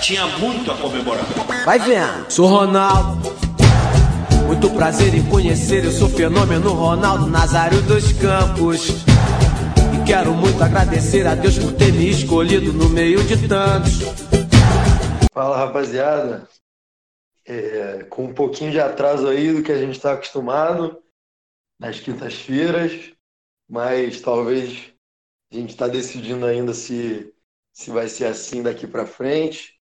[0.00, 1.24] Tinha muito a comemorar.
[1.64, 2.30] Vai vendo.
[2.30, 3.30] Sou Ronaldo.
[4.46, 8.88] Muito prazer em conhecer, eu sou fenômeno Ronaldo Nazário dos Campos.
[8.88, 14.00] E quero muito agradecer a Deus por ter me escolhido no meio de tantos.
[15.32, 16.48] Fala rapaziada,
[17.46, 21.00] é, com um pouquinho de atraso aí do que a gente está acostumado
[21.78, 23.12] nas quintas-feiras,
[23.68, 24.92] mas talvez
[25.52, 27.32] a gente está decidindo ainda se,
[27.72, 29.79] se vai ser assim daqui para frente.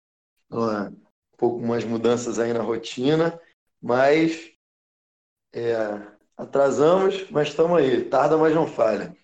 [0.51, 0.97] Um
[1.37, 3.39] pouco umas mudanças aí na rotina,
[3.83, 4.53] mas
[5.55, 5.75] é,
[6.37, 8.05] atrasamos, mas estamos aí.
[8.05, 9.17] Tarda, mas não falha.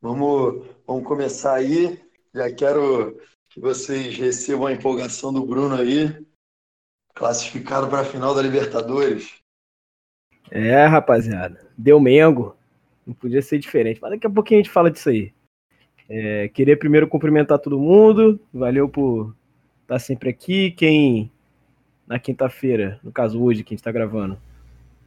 [0.00, 2.02] Vamos, vamos começar aí.
[2.34, 6.26] Já quero que vocês recebam a empolgação do Bruno aí,
[7.14, 9.40] classificado para a final da Libertadores.
[10.50, 12.56] É, rapaziada, deu Mengo.
[13.06, 14.00] Não podia ser diferente.
[14.00, 15.32] Mas daqui a pouquinho a gente fala disso aí.
[16.08, 18.40] É, queria primeiro cumprimentar todo mundo.
[18.52, 19.34] Valeu por
[19.84, 20.70] estar sempre aqui.
[20.72, 21.30] Quem
[22.06, 24.38] na quinta-feira, no caso hoje, que a gente está gravando,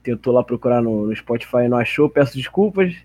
[0.01, 2.95] tentou lá procurar no, no, Spotify e não achou, peço desculpas.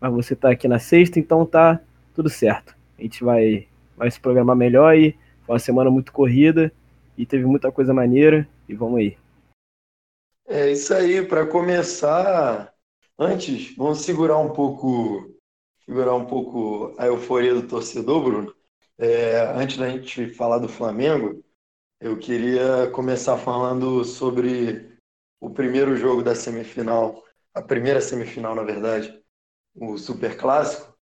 [0.00, 1.80] Mas você está aqui na sexta, então tá
[2.14, 2.74] tudo certo.
[2.98, 6.72] A gente vai, vai se programar melhor e foi uma semana muito corrida
[7.16, 8.48] e teve muita coisa maneira.
[8.68, 9.16] E vamos aí.
[10.46, 12.72] É isso aí, para começar,
[13.18, 15.34] antes, vamos segurar um pouco
[15.84, 18.57] segurar um pouco a euforia do torcedor, Bruno.
[18.98, 21.44] É, antes da gente falar do Flamengo,
[22.00, 24.98] eu queria começar falando sobre
[25.40, 29.22] o primeiro jogo da semifinal, a primeira semifinal, na verdade,
[29.74, 30.96] o Super Clássico.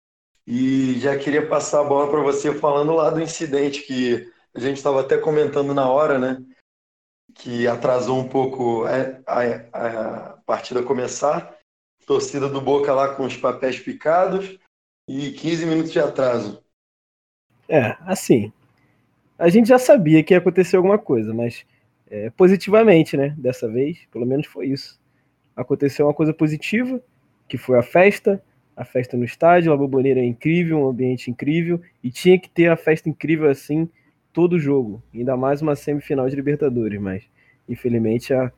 [0.47, 4.77] E já queria passar a bola para você falando lá do incidente que a gente
[4.77, 6.45] estava até comentando na hora, né?
[7.35, 8.93] Que atrasou um pouco a,
[9.27, 11.57] a, a partida começar.
[12.07, 14.59] Torcida do Boca lá com os papéis picados
[15.09, 16.65] e 15 minutos de atraso.
[17.69, 18.53] É, assim.
[19.39, 21.67] A gente já sabia que ia acontecer alguma coisa, mas
[22.11, 23.35] é, positivamente, né?
[23.37, 24.99] Dessa vez, pelo menos foi isso.
[25.55, 27.01] Aconteceu uma coisa positiva,
[27.49, 28.43] que foi a festa,
[28.77, 32.69] a festa no estádio, a Boboneira é incrível, um ambiente incrível, e tinha que ter
[32.69, 33.89] a festa incrível assim
[34.33, 37.25] todo jogo, ainda mais uma semifinal de Libertadores, mas
[37.67, 38.53] infelizmente a,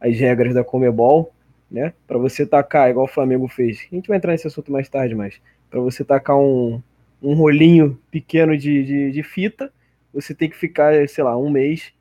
[0.00, 1.32] as regras da Comebol,
[1.68, 3.86] né, para você tacar igual o Flamengo fez.
[3.90, 6.80] A gente vai entrar nesse assunto mais tarde, mas para você tacar um,
[7.22, 9.72] um rolinho pequeno de, de, de, fita,
[10.12, 11.92] você tem que ficar, sei lá, um mês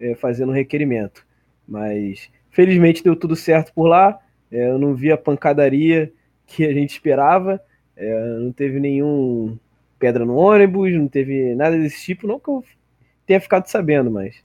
[0.00, 1.26] é, fazendo requerimento.
[1.66, 4.18] Mas felizmente deu tudo certo por lá.
[4.50, 6.12] É, eu não vi a pancadaria
[6.46, 7.60] que a gente esperava.
[7.96, 9.58] É, não teve nenhum
[9.98, 12.64] pedra no ônibus, não teve nada desse tipo, não que eu
[13.26, 14.42] tenha ficado sabendo, mas.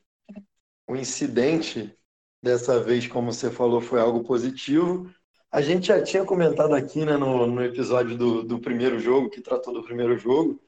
[0.88, 1.94] O incidente
[2.42, 5.12] dessa vez, como você falou, foi algo positivo.
[5.52, 9.42] A gente já tinha comentado aqui né, no, no episódio do, do primeiro jogo, que
[9.42, 10.62] tratou do primeiro jogo,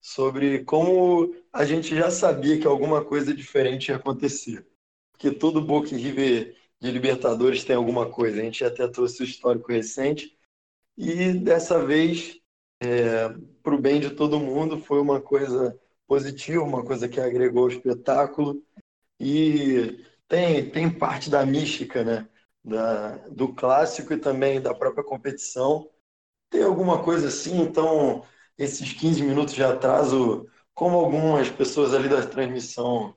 [0.00, 4.64] sobre como a gente já sabia que alguma coisa diferente ia acontecer.
[5.10, 8.40] Porque todo Boca e River de Libertadores tem alguma coisa.
[8.40, 10.36] A gente até trouxe o histórico recente.
[10.96, 12.40] E dessa vez,
[12.80, 13.28] é,
[13.62, 15.76] para o bem de todo mundo, foi uma coisa
[16.06, 18.62] positiva, uma coisa que agregou ao espetáculo.
[19.18, 22.28] E tem, tem parte da mística, né?
[22.68, 25.88] Da, do clássico e também da própria competição.
[26.50, 27.60] Tem alguma coisa assim?
[27.60, 28.22] Então,
[28.56, 33.14] esses 15 minutos de atraso, como algumas pessoas ali da transmissão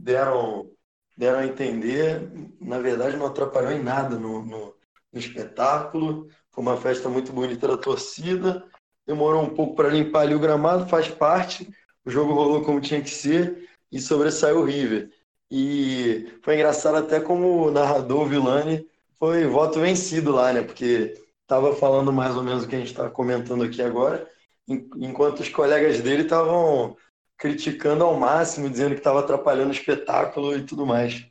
[0.00, 0.70] deram,
[1.16, 2.28] deram a entender,
[2.60, 4.74] na verdade não atrapalhou em nada no, no,
[5.12, 6.28] no espetáculo.
[6.50, 8.64] Foi uma festa muito bonita da torcida.
[9.06, 11.68] Demorou um pouco para limpar ali o gramado, faz parte.
[12.04, 15.10] O jogo rolou como tinha que ser e sobressaiu o River.
[15.50, 18.86] E foi engraçado até como o narrador Vilani
[19.18, 20.62] foi voto vencido lá, né?
[20.62, 24.28] Porque estava falando mais ou menos o que a gente está comentando aqui agora,
[24.68, 26.96] enquanto os colegas dele estavam
[27.36, 31.26] criticando ao máximo, dizendo que estava atrapalhando o espetáculo e tudo mais.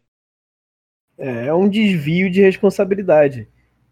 [1.17, 3.47] É, é um desvio de responsabilidade.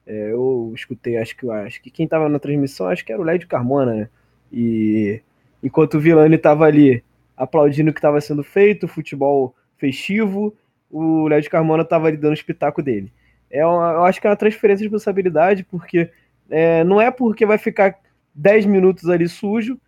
[0.06, 3.25] É, eu escutei, acho que acho que quem estava na transmissão, acho que era o
[3.25, 4.09] Lédio Carmona, né?
[4.51, 5.22] E
[5.63, 7.03] enquanto o Vilani estava ali
[7.38, 10.56] aplaudindo o que estava sendo feito, futebol festivo,
[10.89, 13.12] o Lédio Carmona estava ali dando o espetáculo dele
[13.51, 16.09] é uma, eu acho que é uma transferência de responsabilidade, porque
[16.50, 17.95] é, não é porque vai ficar
[18.33, 19.80] 10 minutos ali sujo,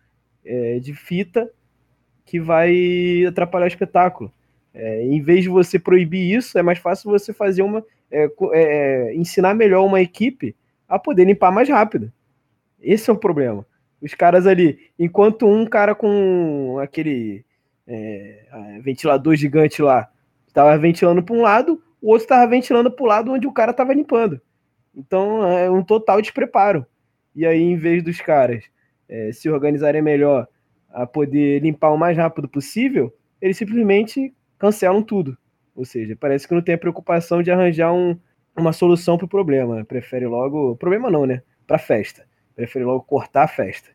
[0.44, 1.50] é, de fita,
[2.24, 4.32] que vai atrapalhar o espetáculo.
[4.72, 7.84] É, em vez de você proibir isso, é mais fácil você fazer uma.
[8.10, 10.54] É, é, ensinar melhor uma equipe
[10.88, 12.12] a poder limpar mais rápido.
[12.80, 13.66] Esse é o problema.
[14.00, 17.44] Os caras ali, enquanto um cara com aquele
[17.86, 20.08] é, ventilador gigante lá
[20.46, 23.70] estava ventilando para um lado, o outro estava ventilando para o lado onde o cara
[23.70, 24.38] estava limpando.
[24.94, 26.84] Então é um total despreparo.
[27.34, 28.62] E aí, em vez dos caras
[29.08, 30.46] é, se organizarem melhor
[30.90, 33.10] a poder limpar o mais rápido possível,
[33.40, 35.34] eles simplesmente cancelam tudo.
[35.74, 38.20] Ou seja, parece que não tem a preocupação de arranjar um,
[38.54, 39.82] uma solução para o problema.
[39.82, 40.76] Prefere logo.
[40.76, 41.42] Problema não, né?
[41.66, 42.26] Para festa.
[42.54, 43.88] Prefere logo cortar a festa.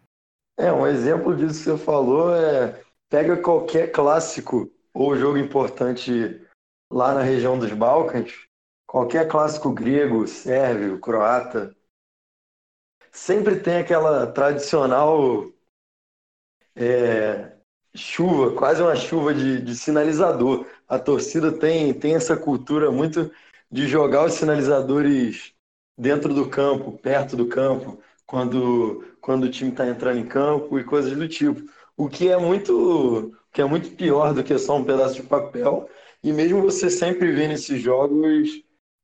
[0.57, 2.75] É, um exemplo disso que você falou é.
[3.07, 6.41] Pega qualquer clássico ou jogo importante
[6.91, 8.33] lá na região dos Balcãs,
[8.87, 11.75] qualquer clássico grego, sérvio, croata,
[13.11, 15.45] sempre tem aquela tradicional
[16.75, 17.51] é,
[17.95, 20.65] chuva, quase uma chuva de, de sinalizador.
[20.87, 23.31] A torcida tem, tem essa cultura muito
[23.71, 25.53] de jogar os sinalizadores
[25.97, 30.83] dentro do campo, perto do campo, quando, quando o time está entrando em campo e
[30.83, 31.69] coisas do tipo.
[31.97, 35.89] O que é muito que é muito pior do que só um pedaço de papel.
[36.23, 38.63] E mesmo você sempre vê nesses jogos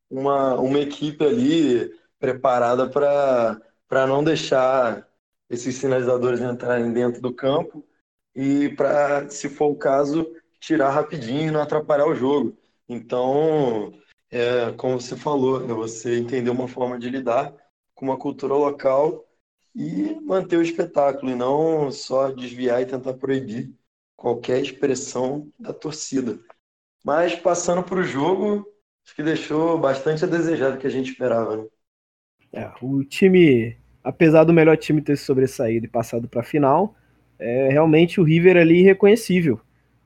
[0.09, 5.07] uma, uma equipe ali preparada para não deixar
[5.49, 7.85] esses sinalizadores entrarem dentro do campo
[8.35, 10.27] e para, se for o caso,
[10.59, 12.57] tirar rapidinho e não atrapalhar o jogo.
[12.87, 13.93] Então,
[14.29, 17.53] é, como você falou, é você entender uma forma de lidar
[17.93, 19.25] com uma cultura local
[19.73, 23.73] e manter o espetáculo, e não só desviar e tentar proibir
[24.15, 26.39] qualquer expressão da torcida.
[27.05, 28.67] Mas passando para o jogo,
[29.05, 31.57] acho que deixou bastante a desejar do que a gente esperava.
[31.57, 31.65] Né?
[32.51, 36.95] É, o time, apesar do melhor time ter sobressaído e passado para a final,
[37.37, 39.61] é realmente o River ali irreconhecível,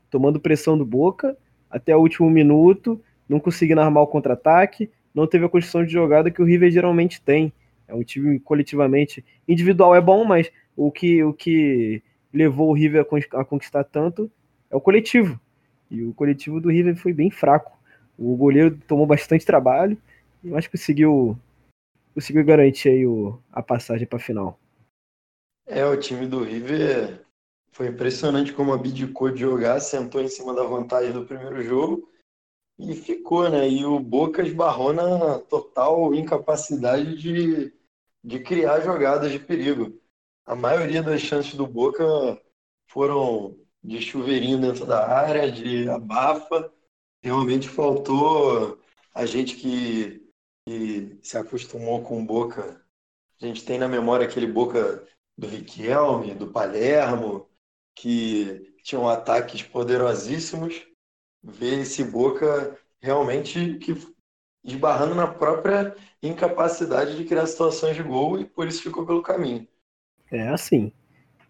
[0.10, 1.38] tomando pressão do Boca
[1.70, 6.30] até o último minuto, não conseguindo armar o contra-ataque, não teve a construção de jogada
[6.30, 7.54] que o River geralmente tem.
[7.88, 12.04] É um time coletivamente individual é bom, mas o que o que
[12.34, 14.30] levou o River a conquistar tanto
[14.70, 15.40] é o coletivo.
[15.90, 17.78] E o coletivo do River foi bem fraco.
[18.18, 19.98] O goleiro tomou bastante trabalho,
[20.44, 21.38] mas conseguiu
[22.14, 24.60] conseguiu garantir aí o, a passagem para a final.
[25.66, 27.22] É, o time do River
[27.72, 32.10] foi impressionante como abdicou de jogar, sentou em cima da vantagem do primeiro jogo
[32.78, 33.70] e ficou, né?
[33.70, 37.72] E o Boca esbarrou na total incapacidade de,
[38.24, 40.00] de criar jogadas de perigo
[40.50, 42.04] a maioria das chances do Boca
[42.88, 46.72] foram de chuveirinho dentro da área, de abafa.
[47.24, 48.80] Realmente faltou
[49.14, 50.22] a gente que,
[50.66, 52.82] que se acostumou com Boca.
[53.42, 55.06] A gente tem na memória aquele Boca
[55.38, 57.50] do Riquelme, do Palermo,
[57.96, 60.86] que tinham ataques poderosíssimos.
[61.42, 63.94] Ver esse Boca realmente que
[64.64, 69.68] esbarrando na própria incapacidade de criar situações de gol e por isso ficou pelo caminho.
[70.32, 70.92] É assim.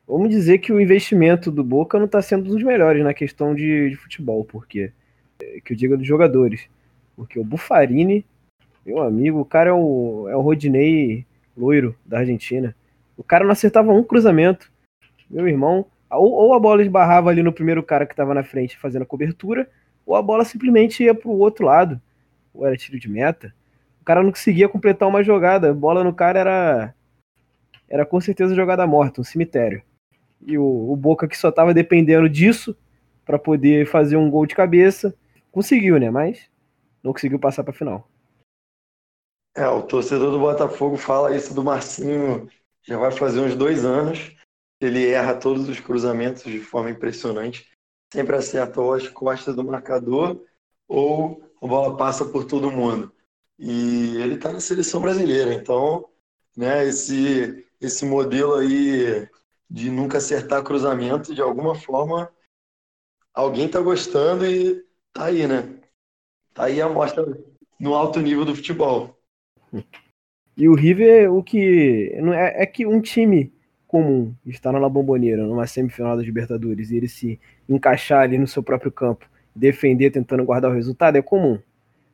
[0.10, 3.92] Vamos dizer que o investimento do Boca não está sendo dos melhores na questão de,
[3.92, 4.92] de futebol, porque
[5.40, 6.68] é, que eu diga dos jogadores.
[7.16, 8.26] Porque o Bufarini,
[8.84, 12.76] meu amigo, o cara é o, é o Rodinei loiro da Argentina.
[13.16, 14.72] O cara não acertava um cruzamento.
[15.30, 18.80] Meu irmão, ou, ou a bola esbarrava ali no primeiro cara que estava na frente
[18.80, 19.70] fazendo a cobertura,
[20.08, 22.02] ou a bola simplesmente ia para o outro lado.
[22.52, 23.54] Ou era tiro de meta.
[24.02, 25.70] O cara não conseguia completar uma jogada.
[25.70, 26.96] A bola no cara era
[27.88, 29.84] era com certeza jogada morta, um cemitério.
[30.42, 32.76] E o, o Boca que só estava dependendo disso
[33.26, 35.14] para poder fazer um gol de cabeça,
[35.52, 36.10] conseguiu, né?
[36.10, 36.50] Mas
[37.04, 38.10] não conseguiu passar para a final.
[39.56, 42.48] É, o torcedor do Botafogo fala isso do Marcinho
[42.84, 44.36] já vai fazer uns dois anos.
[44.82, 47.70] Ele erra todos os cruzamentos de forma impressionante.
[48.12, 50.44] Sempre acerta ou as costas do marcador
[50.88, 53.14] ou a bola passa por todo mundo.
[53.60, 56.10] E ele está na seleção brasileira, então
[56.56, 59.28] né, esse, esse modelo aí
[59.70, 62.32] de nunca acertar cruzamento, de alguma forma,
[63.34, 64.84] alguém tá gostando e
[65.14, 65.80] tá aí, né?
[66.54, 67.26] Tá aí a mostra
[67.80, 69.18] no alto nível do futebol.
[70.58, 72.12] E o River, o que.
[72.36, 73.54] É, é que um time
[73.88, 78.48] comum estar na La Bombonera, numa semifinal da Libertadores, e ele se encaixar ali no
[78.48, 81.60] seu próprio campo, defender tentando guardar o resultado, é comum.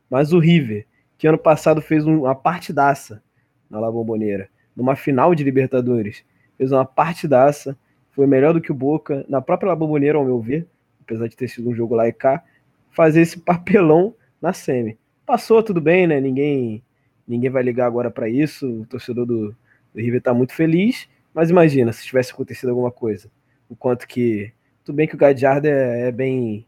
[0.10, 0.86] Mas o River,
[1.18, 3.22] que ano passado fez uma partidaça
[3.70, 6.24] na La Bombonera, numa final de Libertadores.
[6.58, 7.78] Fez uma partidaça,
[8.12, 10.66] foi melhor do que o Boca, na própria La Bombonera, ao meu ver,
[11.02, 12.44] apesar de ter sido um jogo lá e cá,
[12.92, 14.98] fazer esse papelão na semi.
[15.26, 16.20] Passou tudo bem, né?
[16.22, 16.82] Ninguém
[17.28, 18.82] ninguém vai ligar agora para isso.
[18.82, 19.50] O torcedor do,
[19.94, 23.30] do River está muito feliz, mas imagina se tivesse acontecido alguma coisa.
[23.70, 24.52] O quanto que
[24.84, 26.66] tudo bem que o Gadiardo é, é bem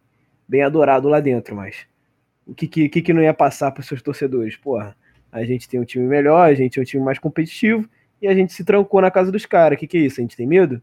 [0.48, 1.86] bem adorado lá dentro, mas
[2.46, 4.56] o que, que, que não ia passar para os seus torcedores?
[4.56, 4.96] Porra,
[5.32, 7.88] a gente tem um time melhor, a gente é um time mais competitivo
[8.22, 9.78] e a gente se trancou na casa dos caras.
[9.78, 10.20] O que, que é isso?
[10.20, 10.82] A gente tem medo?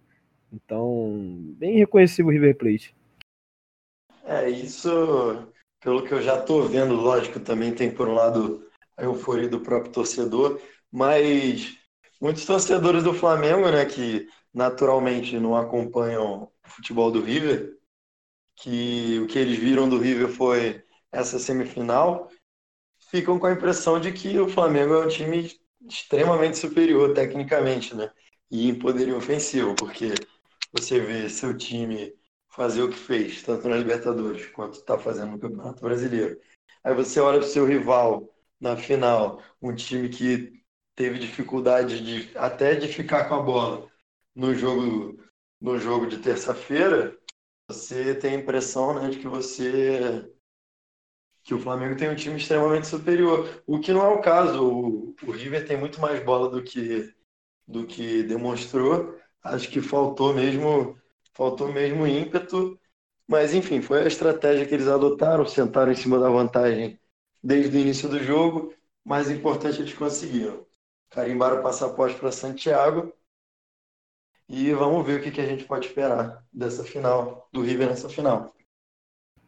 [0.53, 1.19] Então,
[1.57, 2.95] bem reconhecível o River Plate.
[4.25, 4.89] É, isso,
[5.81, 8.65] pelo que eu já tô vendo, lógico, também tem por um lado
[8.97, 10.61] a euforia do próprio torcedor,
[10.91, 11.77] mas
[12.21, 17.77] muitos torcedores do Flamengo, né, que naturalmente não acompanham o futebol do River,
[18.57, 22.31] que o que eles viram do River foi essa semifinal,
[23.11, 25.51] ficam com a impressão de que o Flamengo é um time
[25.89, 28.11] extremamente superior tecnicamente, né?
[28.51, 30.15] E em poderio ofensivo, porque
[30.73, 32.13] você vê seu time
[32.49, 36.39] fazer o que fez, tanto na Libertadores quanto está fazendo no Campeonato Brasileiro.
[36.83, 38.29] Aí você olha para o seu rival
[38.61, 40.53] na final, um time que
[40.95, 43.91] teve dificuldade de até de ficar com a bola
[44.35, 45.19] no jogo
[45.61, 47.17] no jogo de terça-feira,
[47.69, 50.31] você tem a impressão né, de que você
[51.45, 54.65] que o Flamengo tem um time extremamente superior, o que não é o caso.
[54.67, 57.13] O, o River tem muito mais bola do que
[57.67, 59.19] do que demonstrou.
[59.43, 60.99] Acho que faltou mesmo
[61.35, 62.79] faltou mesmo ímpeto,
[63.27, 66.99] mas enfim, foi a estratégia que eles adotaram, sentaram em cima da vantagem
[67.43, 68.75] desde o início do jogo.
[69.05, 70.65] Mais importante, eles conseguiram.
[71.11, 73.13] Carimbaram o passaporte para Santiago
[74.49, 78.09] e vamos ver o que, que a gente pode esperar dessa final, do River nessa
[78.09, 78.55] final.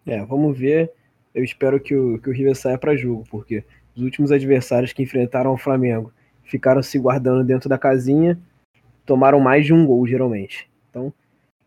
[0.04, 0.92] É, vamos ver.
[1.36, 3.62] Eu espero que o, que o River saia para jogo, porque
[3.94, 6.12] os últimos adversários que enfrentaram o Flamengo
[6.42, 8.38] ficaram se guardando dentro da casinha,
[9.04, 10.68] tomaram mais de um gol, geralmente.
[10.90, 11.12] Então,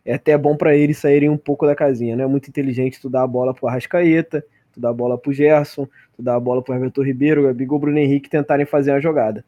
[0.04, 2.24] é até bom para eles saírem um pouco da casinha, né?
[2.24, 5.88] É muito inteligente tu dar a bola pro Arrascaeta, tu dar a bola pro Gerson,
[6.16, 9.46] tu dar a bola pro Everton Ribeiro, Gabigol, Bruno Henrique tentarem fazer uma jogada.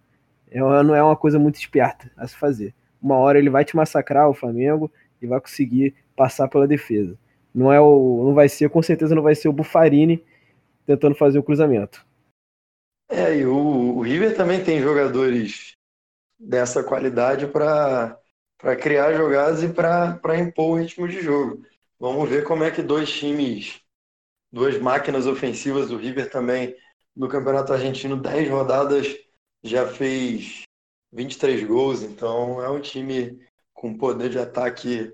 [0.50, 3.76] É, não é uma coisa muito esperta a se fazer uma hora ele vai te
[3.76, 7.18] massacrar o Flamengo e vai conseguir passar pela defesa.
[7.54, 10.24] Não é o, não vai ser, com certeza não vai ser o Bufarini
[10.86, 12.06] tentando fazer o cruzamento.
[13.10, 15.76] É, e o, o River também tem jogadores
[16.40, 18.18] dessa qualidade para
[18.80, 21.64] criar jogadas e para impor o ritmo de jogo.
[22.00, 23.82] Vamos ver como é que dois times,
[24.52, 26.76] duas máquinas ofensivas do River também
[27.16, 29.16] no Campeonato Argentino, 10 rodadas
[29.64, 30.64] já fez
[31.12, 33.40] 23 gols, então é um time
[33.74, 35.14] com poder de ataque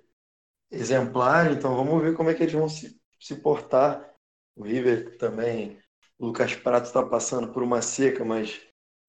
[0.71, 4.13] exemplar, então vamos ver como é que eles vão se, se portar.
[4.55, 5.79] O River também,
[6.17, 8.59] o Lucas Prato está passando por uma seca, mas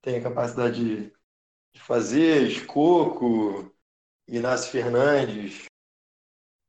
[0.03, 1.13] tem a capacidade de,
[1.73, 3.75] de fazer, Escoco,
[4.27, 5.65] Inácio Fernandes,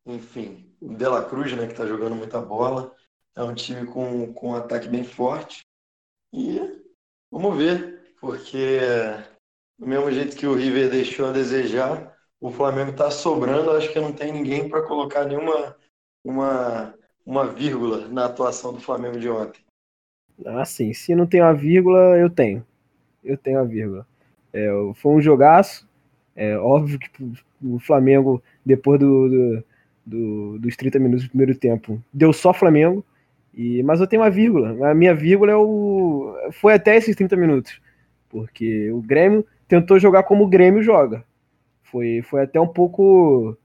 [0.05, 2.96] enfim, o De La Cruz, né, que está jogando muita bola.
[3.36, 5.65] É um time com, com um ataque bem forte.
[6.34, 6.60] E
[7.31, 8.79] vamos ver, porque
[9.77, 13.72] do mesmo jeito que o River deixou a desejar, o Flamengo está sobrando.
[13.72, 15.75] Acho que não tem ninguém para colocar nenhuma
[16.24, 16.93] uma,
[17.25, 19.62] uma vírgula na atuação do Flamengo de ontem.
[20.46, 20.93] Ah, sim.
[20.93, 22.65] Se não tem uma vírgula, eu tenho.
[23.24, 24.08] Eu tenho a vírgula.
[24.53, 25.88] É, foi um jogaço.
[26.36, 27.10] É óbvio que
[27.62, 29.63] o Flamengo, depois do, do,
[30.05, 33.03] do, dos 30 minutos do primeiro tempo, deu só Flamengo.
[33.53, 34.89] E, mas eu tenho uma vírgula.
[34.89, 37.81] A minha vírgula é o, foi até esses 30 minutos.
[38.29, 41.25] Porque o Grêmio tentou jogar como o Grêmio joga.
[41.91, 43.58] Foi, foi até um pouco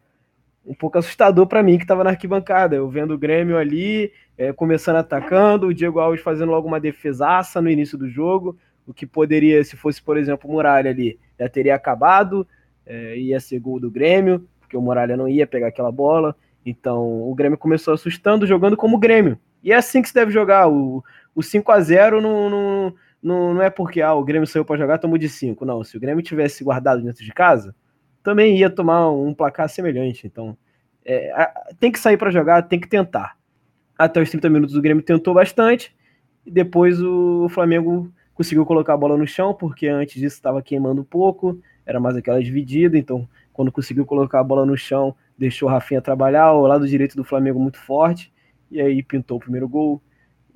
[0.66, 2.74] um pouco assustador para mim que estava na arquibancada.
[2.74, 7.60] Eu vendo o Grêmio ali, é, começando atacando, o Diego Alves fazendo logo uma defesaça
[7.60, 11.48] no início do jogo, o que poderia, se fosse, por exemplo, o Muralha ali, já
[11.48, 12.46] teria acabado,
[12.86, 16.34] é, ia ser gol do Grêmio, porque o Muralha não ia pegar aquela bola.
[16.64, 19.38] Então o Grêmio começou assustando, jogando como Grêmio.
[19.62, 20.68] E é assim que se deve jogar.
[20.68, 21.04] O,
[21.34, 24.78] o 5 a 0 não, não, não, não é porque ah, o Grêmio saiu para
[24.78, 25.64] jogar, tomou de 5.
[25.64, 27.74] Não, se o Grêmio tivesse guardado dentro de casa,
[28.24, 30.26] também ia tomar um placar semelhante.
[30.26, 30.56] Então,
[31.04, 33.36] é, tem que sair para jogar, tem que tentar.
[33.96, 35.94] Até os 30 minutos o Grêmio tentou bastante,
[36.44, 41.02] e depois o Flamengo conseguiu colocar a bola no chão, porque antes disso estava queimando
[41.02, 45.68] um pouco, era mais aquela dividida, então quando conseguiu colocar a bola no chão, deixou
[45.68, 48.32] o Rafinha trabalhar, o lado direito do Flamengo muito forte,
[48.70, 50.02] e aí pintou o primeiro gol.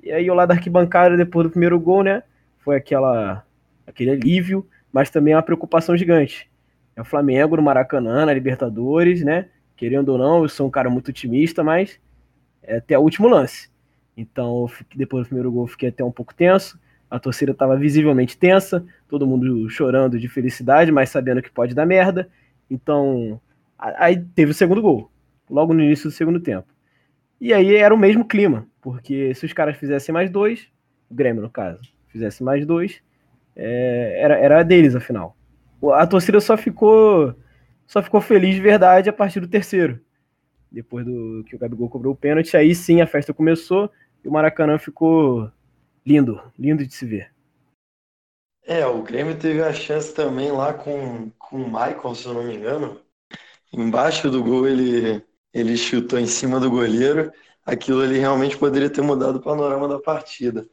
[0.03, 2.23] E aí o lado da arquibancada, depois do primeiro gol, né,
[2.59, 3.45] foi aquela,
[3.87, 6.51] aquele alívio, mas também uma preocupação gigante.
[6.99, 9.47] É o Flamengo no Maracanã, na Libertadores, né?
[9.77, 12.01] Querendo ou não, eu sou um cara muito otimista, mas
[12.61, 13.71] é até o último lance.
[14.17, 16.77] Então, depois do primeiro gol, fiquei até um pouco tenso.
[17.09, 21.87] A torcida estava visivelmente tensa, todo mundo chorando de felicidade, mas sabendo que pode dar
[21.87, 22.29] merda.
[22.69, 23.41] Então,
[23.79, 25.09] aí teve o segundo gol,
[25.49, 26.67] logo no início do segundo tempo.
[27.41, 30.67] E aí era o mesmo clima, porque se os caras fizessem mais dois,
[31.09, 33.01] o Grêmio no caso, fizesse mais dois,
[33.55, 35.38] é, era, era deles, afinal.
[35.93, 37.35] A torcida só ficou
[37.87, 40.01] só ficou feliz de verdade a partir do terceiro.
[40.71, 43.91] Depois do que o Gabigol cobrou o pênalti, aí sim a festa começou
[44.23, 45.51] e o Maracanã ficou
[46.05, 47.33] lindo, lindo de se ver.
[48.65, 52.45] É, o Grêmio teve a chance também lá com, com o Michael, se eu não
[52.45, 53.01] me engano.
[53.73, 57.33] Embaixo do gol ele, ele chutou em cima do goleiro.
[57.65, 60.69] Aquilo ali realmente poderia ter mudado o panorama da partida.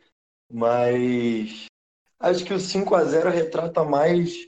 [0.51, 1.67] Mas
[2.19, 4.45] acho que o 5 a 0 retrata mais,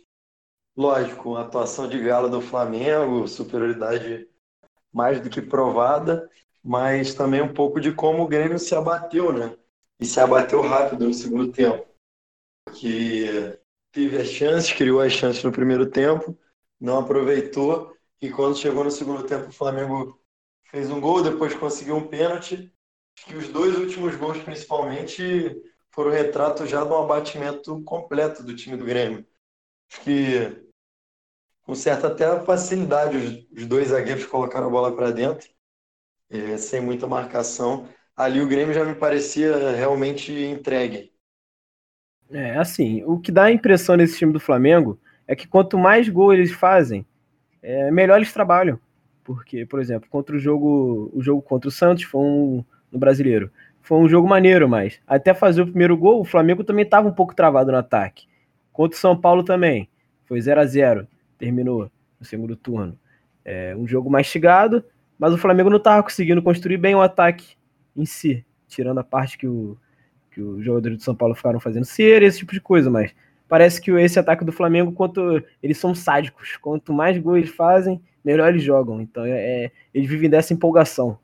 [0.77, 4.29] lógico, a atuação de gala do Flamengo, superioridade
[4.93, 6.29] mais do que provada,
[6.63, 9.57] mas também um pouco de como o Grêmio se abateu, né?
[9.99, 11.87] E se abateu rápido no segundo tempo.
[12.73, 13.57] Que
[13.91, 16.37] teve as chances, criou as chances no primeiro tempo,
[16.79, 20.21] não aproveitou, e quando chegou no segundo tempo, o Flamengo
[20.65, 22.71] fez um gol, depois conseguiu um pênalti.
[23.17, 25.59] Acho que os dois últimos gols, principalmente,
[25.91, 29.25] foram retrato já de um abatimento completo do time do Grêmio.
[29.89, 30.66] Acho que
[31.67, 35.49] com certa até facilidade os, dois zagueiros colocaram a bola para dentro,
[36.29, 37.85] é, sem muita marcação.
[38.15, 41.11] Ali o Grêmio já me parecia realmente entregue.
[42.31, 44.97] É, assim, o que dá a impressão nesse time do Flamengo
[45.27, 47.05] é que quanto mais gol eles fazem,
[47.61, 48.79] é, melhor eles trabalham.
[49.21, 53.51] Porque, por exemplo, contra o jogo, o jogo contra o Santos foi um no brasileiro.
[53.81, 57.13] Foi um jogo maneiro, mas até fazer o primeiro gol, o Flamengo também estava um
[57.13, 58.25] pouco travado no ataque.
[58.71, 59.89] Contra o São Paulo também.
[60.25, 62.97] Foi 0 a 0 terminou no segundo turno.
[63.43, 64.83] É um jogo mastigado,
[65.17, 67.55] mas o Flamengo não estava conseguindo construir bem o ataque
[67.95, 69.77] em si, tirando a parte que, o,
[70.31, 73.13] que os jogadores do São Paulo ficaram fazendo cera, esse tipo de coisa, mas
[73.47, 78.01] parece que esse ataque do Flamengo, quanto eles são sádicos, quanto mais gols eles fazem,
[78.23, 79.01] melhor eles jogam.
[79.01, 81.17] Então é, é, eles vivem dessa empolgação.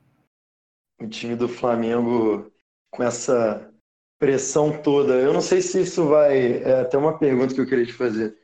[1.00, 2.50] O time do Flamengo
[2.90, 3.70] com essa
[4.18, 6.62] pressão toda, eu não sei se isso vai.
[6.62, 8.34] É até uma pergunta que eu queria te fazer.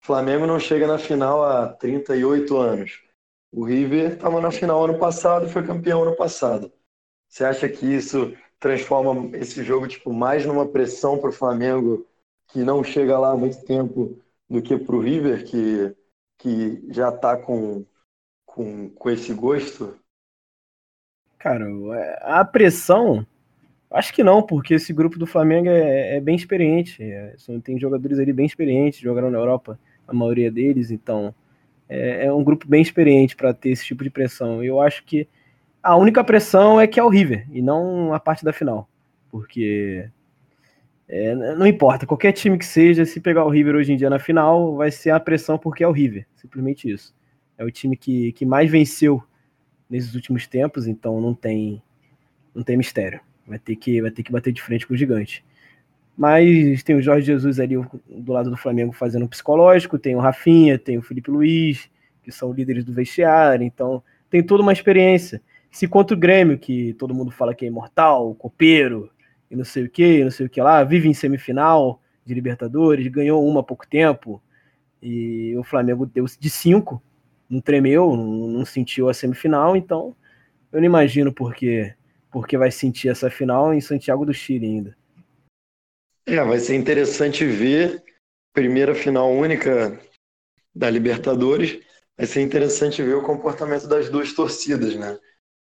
[0.00, 3.02] Flamengo não chega na final há 38 anos.
[3.52, 6.72] O River estava na final ano passado foi campeão ano passado.
[7.28, 12.06] Você acha que isso transforma esse jogo tipo mais numa pressão para o Flamengo
[12.48, 15.96] que não chega lá há muito tempo do que para o River que
[16.38, 17.84] que já está com,
[18.46, 19.98] com com esse gosto?
[21.38, 21.66] Cara,
[22.22, 23.26] a pressão
[23.90, 27.02] Acho que não, porque esse grupo do Flamengo é, é bem experiente.
[27.02, 29.78] É, tem jogadores ali bem experientes, jogaram na Europa
[30.10, 31.34] a maioria deles, então
[31.88, 34.62] é, é um grupo bem experiente para ter esse tipo de pressão.
[34.62, 35.28] Eu acho que
[35.82, 38.88] a única pressão é que é o River e não a parte da final,
[39.30, 40.10] porque
[41.08, 44.18] é, não importa, qualquer time que seja, se pegar o River hoje em dia na
[44.18, 47.14] final, vai ser a pressão porque é o River, simplesmente isso.
[47.56, 49.22] É o time que, que mais venceu
[49.88, 51.82] nesses últimos tempos, então não tem
[52.54, 53.20] não tem mistério.
[53.46, 55.44] Vai ter que vai ter que bater de frente com o gigante.
[56.20, 60.78] Mas tem o Jorge Jesus ali do lado do Flamengo fazendo psicológico, tem o Rafinha,
[60.78, 61.88] tem o Felipe Luiz,
[62.22, 65.40] que são líderes do vestiário, então tem toda uma experiência.
[65.70, 69.10] Se contra o Grêmio, que todo mundo fala que é imortal, copeiro,
[69.50, 73.06] e não sei o que, não sei o que lá, vive em semifinal de Libertadores,
[73.06, 74.42] ganhou uma há pouco tempo,
[75.02, 77.02] e o Flamengo deu de cinco,
[77.48, 80.14] não tremeu, não, sentiu a semifinal, então
[80.70, 81.94] eu não imagino porque
[82.30, 84.99] porque vai sentir essa final em Santiago do Chile ainda.
[86.26, 88.02] É, vai ser interessante ver
[88.52, 89.98] primeira final única
[90.74, 91.80] da Libertadores.
[92.16, 95.18] Vai ser interessante ver o comportamento das duas torcidas, né?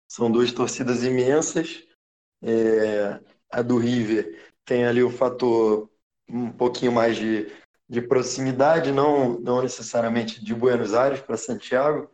[0.08, 1.84] São duas torcidas imensas.
[2.44, 5.90] É, a do River tem ali o fator
[6.30, 7.48] um pouquinho mais de,
[7.90, 12.10] de proximidade, não, não necessariamente de Buenos Aires para Santiago,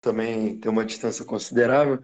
[0.00, 2.00] também tem uma distância considerável,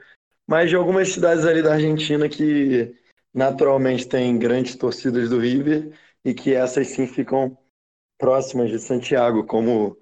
[0.47, 2.95] mas de algumas cidades ali da Argentina que
[3.37, 5.93] naturalmente tem grandes torcidas do River
[6.25, 7.57] e que essas sim ficam
[8.19, 9.99] próximas de Santiago, como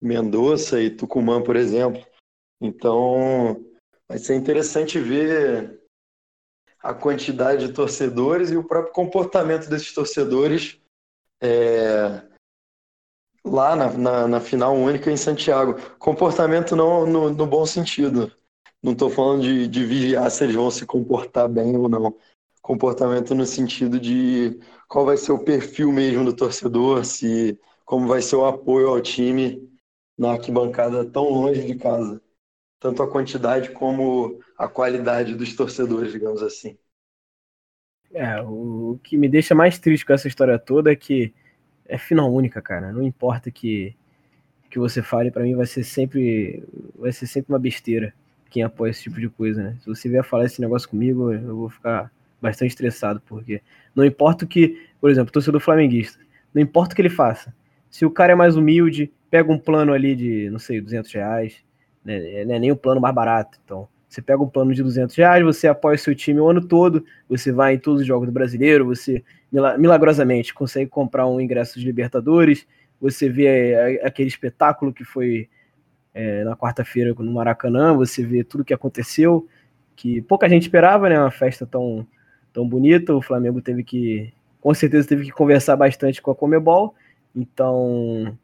[0.00, 2.06] Mendoza e Tucumã, por exemplo.
[2.60, 3.60] Então,
[4.08, 5.82] vai ser interessante ver
[6.80, 10.80] a quantidade de torcedores e o próprio comportamento desses torcedores
[11.42, 12.22] é,
[13.44, 15.74] lá na, na, na, final única em Santiago.
[15.98, 18.30] Comportamento não no, no bom sentido.
[18.80, 22.16] Não estou falando de, de vigiar se eles vão se comportar bem ou não,
[22.66, 28.20] comportamento no sentido de qual vai ser o perfil mesmo do torcedor, se como vai
[28.20, 29.70] ser o apoio ao time
[30.18, 32.20] na arquibancada tão longe de casa.
[32.80, 36.76] Tanto a quantidade como a qualidade dos torcedores, digamos assim.
[38.12, 41.32] É, o que me deixa mais triste com essa história toda é que
[41.84, 42.90] é final única, cara.
[42.92, 43.94] Não importa que
[44.68, 46.64] que você fale, para mim vai ser sempre
[46.96, 48.12] vai ser sempre uma besteira
[48.50, 49.76] quem apoia esse tipo de coisa, né?
[49.80, 52.10] Se você vier falar esse negócio comigo, eu vou ficar
[52.46, 53.60] bastante estressado, porque
[53.94, 56.18] não importa o que, por exemplo, torcedor flamenguista,
[56.54, 57.54] não importa o que ele faça.
[57.90, 61.64] Se o cara é mais humilde, pega um plano ali de, não sei, 200 reais,
[62.04, 62.44] né?
[62.44, 63.58] Não é nem um plano mais barato.
[63.64, 66.66] Então, você pega um plano de 200 reais, você apoia o seu time o ano
[66.66, 69.24] todo, você vai em todos os jogos do brasileiro, você
[69.78, 72.66] milagrosamente consegue comprar um ingresso de Libertadores,
[73.00, 75.48] você vê é, aquele espetáculo que foi
[76.14, 79.46] é, na quarta-feira no Maracanã, você vê tudo que aconteceu,
[79.94, 81.18] que pouca gente esperava, né?
[81.18, 82.06] Uma festa tão
[82.56, 83.14] tão bonita.
[83.14, 86.94] O Flamengo teve que, com certeza, teve que conversar bastante com a Comebol.
[87.34, 88.34] Então,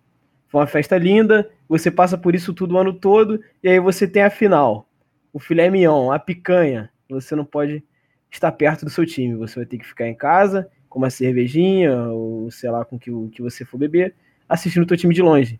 [0.48, 1.50] foi uma festa linda.
[1.66, 4.86] Você passa por isso tudo o ano todo e aí você tem a final.
[5.32, 7.82] O filé mignon, a picanha você não pode
[8.30, 9.34] estar perto do seu time.
[9.36, 13.10] Você vai ter que ficar em casa com uma cervejinha ou sei lá com que
[13.10, 14.14] o que você for beber,
[14.46, 15.58] assistindo o teu time de longe.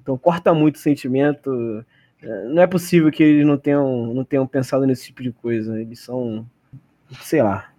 [0.00, 1.84] Então corta muito o sentimento.
[2.48, 5.78] Não é possível que eles não tenham, não tenham pensado nesse tipo de coisa.
[5.78, 6.46] Eles são,
[7.20, 7.71] sei lá.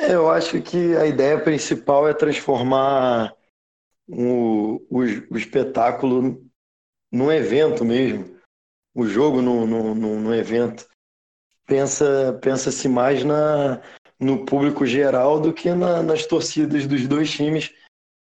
[0.00, 3.36] É, eu acho que a ideia principal é transformar
[4.08, 6.42] o, o, o espetáculo
[7.12, 8.40] num evento mesmo,
[8.94, 10.88] o jogo no, no, no evento.
[11.66, 13.82] Pensa, pensa-se mais na,
[14.18, 17.70] no público geral do que na, nas torcidas dos dois times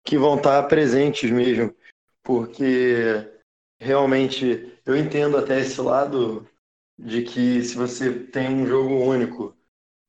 [0.05, 1.73] que vão estar presentes mesmo,
[2.21, 3.25] porque
[3.79, 6.45] realmente eu entendo até esse lado
[6.97, 9.57] de que se você tem um jogo único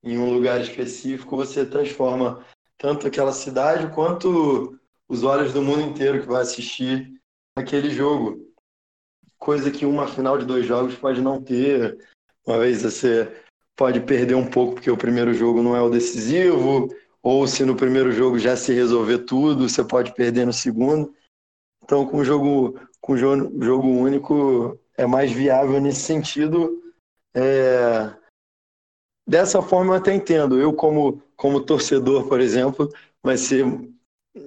[0.03, 2.45] em um lugar específico, você transforma
[2.79, 7.21] tanto aquela cidade quanto os olhos do mundo inteiro que vai assistir
[7.57, 8.49] aquele jogo.
[9.39, 11.99] Coisa que uma final de dois jogos pode não ter.
[12.47, 13.31] Uma vez você
[13.77, 16.89] pode perder um pouco porque o primeiro jogo não é o decisivo,
[17.23, 21.15] ou se no primeiro jogo já se resolver tudo, você pode perder no segundo.
[21.83, 26.83] Então, com jogo com jogo, único é mais viável nesse sentido.
[27.35, 28.15] É...
[29.31, 30.61] Dessa forma eu até entendo.
[30.61, 33.65] Eu como como torcedor, por exemplo, vai ser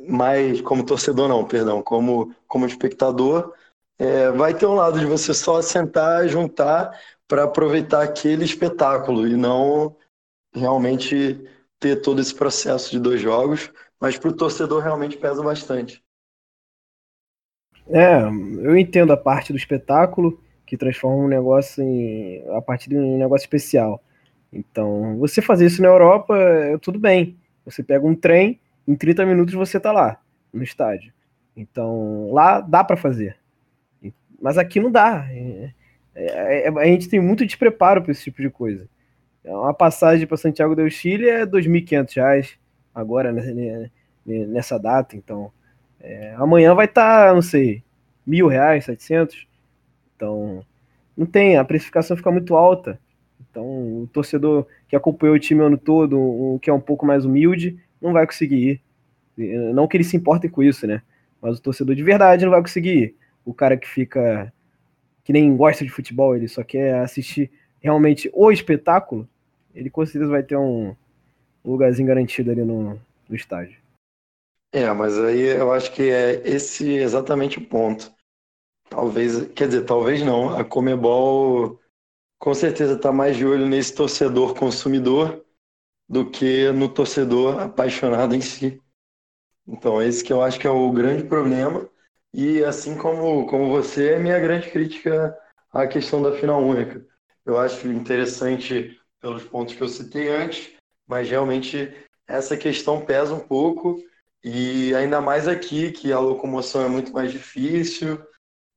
[0.09, 3.53] mais como torcedor não, perdão, como como espectador,
[3.97, 9.37] é, vai ter um lado de você só sentar, juntar para aproveitar aquele espetáculo e
[9.37, 9.95] não
[10.53, 11.41] realmente
[11.79, 16.03] ter todo esse processo de dois jogos, mas para o torcedor realmente pesa bastante.
[17.87, 22.97] É, eu entendo a parte do espetáculo que transforma um negócio em, a partir de
[22.97, 24.03] um negócio especial.
[24.53, 27.35] Então, você fazer isso na Europa, é tudo bem.
[27.65, 30.21] Você pega um trem, em 30 minutos você está lá,
[30.53, 31.11] no estádio.
[31.57, 33.37] Então, lá dá para fazer.
[34.39, 35.25] Mas aqui não dá.
[35.29, 35.71] É,
[36.13, 38.87] é, a gente tem muito despreparo para esse tipo de coisa.
[39.43, 42.57] Uma passagem para Santiago do Chile é R$ 2.500
[42.93, 43.89] agora, né,
[44.25, 45.15] nessa data.
[45.15, 45.51] Então,
[45.99, 47.83] é, amanhã vai estar, tá, não sei,
[48.25, 49.47] mil reais, 700.
[50.15, 50.63] Então,
[51.17, 52.99] não tem, a precificação fica muito alta.
[53.53, 57.05] Então, o torcedor que acompanhou o time o ano todo, o que é um pouco
[57.05, 58.81] mais humilde, não vai conseguir
[59.37, 59.73] ir.
[59.75, 61.03] Não que eles se importem com isso, né?
[61.39, 63.15] Mas o torcedor de verdade não vai conseguir ir.
[63.45, 64.51] O cara que fica,
[65.23, 69.29] que nem gosta de futebol, ele só quer assistir realmente o espetáculo,
[69.75, 70.95] ele com certeza vai ter um
[71.63, 73.77] lugarzinho garantido ali no, no estádio.
[74.71, 78.11] É, mas aí eu acho que é esse exatamente o ponto.
[78.89, 80.57] Talvez, quer dizer, talvez não.
[80.57, 81.79] A Comebol
[82.43, 85.45] com certeza está mais de olho nesse torcedor consumidor
[86.09, 88.81] do que no torcedor apaixonado em si.
[89.65, 91.89] Então, esse que eu acho que é o grande problema.
[92.33, 95.33] E assim como, como você, é minha grande crítica
[95.71, 97.07] à questão da final única.
[97.45, 100.73] Eu acho interessante pelos pontos que eu citei antes,
[101.07, 101.93] mas realmente
[102.27, 104.03] essa questão pesa um pouco,
[104.43, 108.21] e ainda mais aqui, que a locomoção é muito mais difícil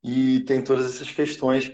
[0.05, 1.73] e tem todas essas questões.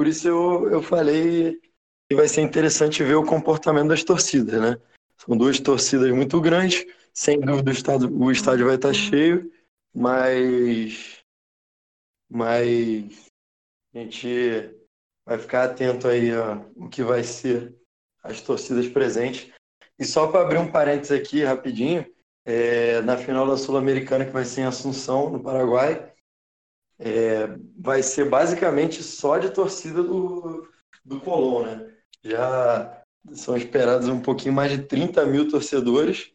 [0.00, 1.60] Por isso eu, eu falei
[2.08, 4.80] que vai ser interessante ver o comportamento das torcidas, né?
[5.18, 9.52] São duas torcidas muito grandes, sem dúvida o estádio, o estádio vai estar cheio,
[9.94, 11.22] mas,
[12.30, 13.30] mas
[13.94, 14.74] a gente
[15.26, 17.76] vai ficar atento aí ó, o que vai ser
[18.22, 19.52] as torcidas presentes.
[19.98, 22.10] E só para abrir um parênteses aqui rapidinho,
[22.46, 26.09] é, na final da Sul-Americana, que vai ser em Assunção, no Paraguai,
[27.00, 30.68] é, vai ser basicamente só de torcida do,
[31.04, 31.94] do Colón, né?
[32.22, 36.32] Já são esperados um pouquinho mais de 30 mil torcedores,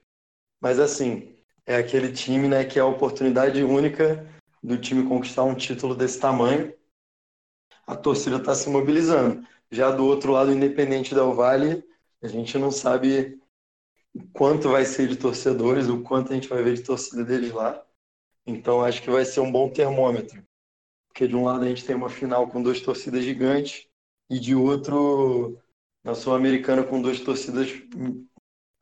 [0.60, 4.28] mas assim, é aquele time né, que é a oportunidade única
[4.64, 6.74] do time conquistar um título desse tamanho.
[7.86, 9.46] A torcida está se mobilizando.
[9.72, 11.84] Já do outro lado, Independente Del Vale,
[12.22, 13.40] a gente não sabe
[14.34, 17.84] quanto vai ser de torcedores, o quanto a gente vai ver de torcida deles lá.
[18.48, 20.44] Então acho que vai ser um bom termômetro.
[21.16, 23.88] Porque de um lado a gente tem uma final com duas torcidas gigantes
[24.30, 25.58] e de outro
[26.04, 27.70] na Sul-Americana com duas torcidas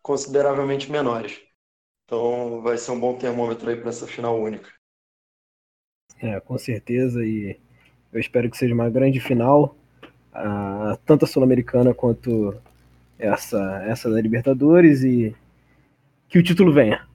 [0.02, 1.39] consideravelmente menores.
[2.04, 4.67] Então vai ser um bom termômetro aí para essa final única.
[6.19, 7.56] É, com certeza e
[8.12, 9.78] eu espero que seja uma grande final
[11.06, 12.60] tanto a Sul-Americana quanto
[13.19, 15.36] essa, essa da Libertadores e
[16.28, 17.08] que o título venha.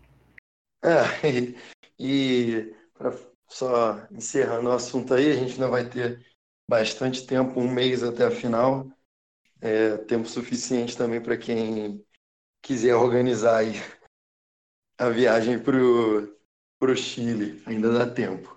[0.81, 1.57] É, e,
[1.98, 3.12] e pra,
[3.48, 6.24] só encerrando o assunto aí, a gente ainda vai ter
[6.68, 8.87] bastante tempo, um mês até a final,
[9.61, 12.04] é, tempo suficiente também para quem
[12.62, 13.72] quiser organizar aí
[14.98, 18.56] a viagem para o Chile, ainda dá tempo.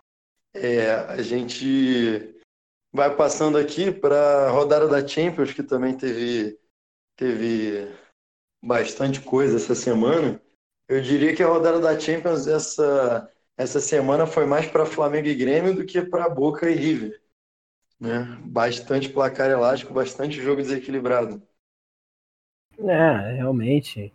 [0.53, 2.35] É, a gente
[2.91, 6.59] vai passando aqui para a rodada da Champions, que também teve
[7.15, 7.87] teve
[8.63, 10.41] bastante coisa essa semana.
[10.87, 15.35] Eu diria que a rodada da Champions essa, essa semana foi mais para Flamengo e
[15.35, 17.21] Grêmio do que para Boca e River.
[17.99, 18.37] Né?
[18.43, 21.41] Bastante placar elástico, bastante jogo desequilibrado.
[22.79, 24.11] É, realmente.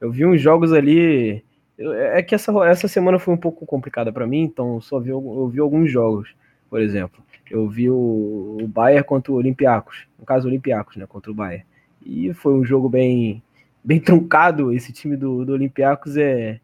[0.00, 1.44] Eu vi uns jogos ali.
[1.78, 5.48] É que essa, essa semana foi um pouco complicada para mim, então só vi, eu
[5.48, 6.34] vi alguns jogos,
[6.70, 7.22] por exemplo.
[7.50, 11.34] Eu vi o, o Bayern contra o Olympiacos, no caso o Olympiacos, né, contra o
[11.34, 11.66] Bayern.
[12.04, 13.42] E foi um jogo bem
[13.84, 14.72] bem truncado.
[14.72, 16.60] Esse time do, do Olympiacos é,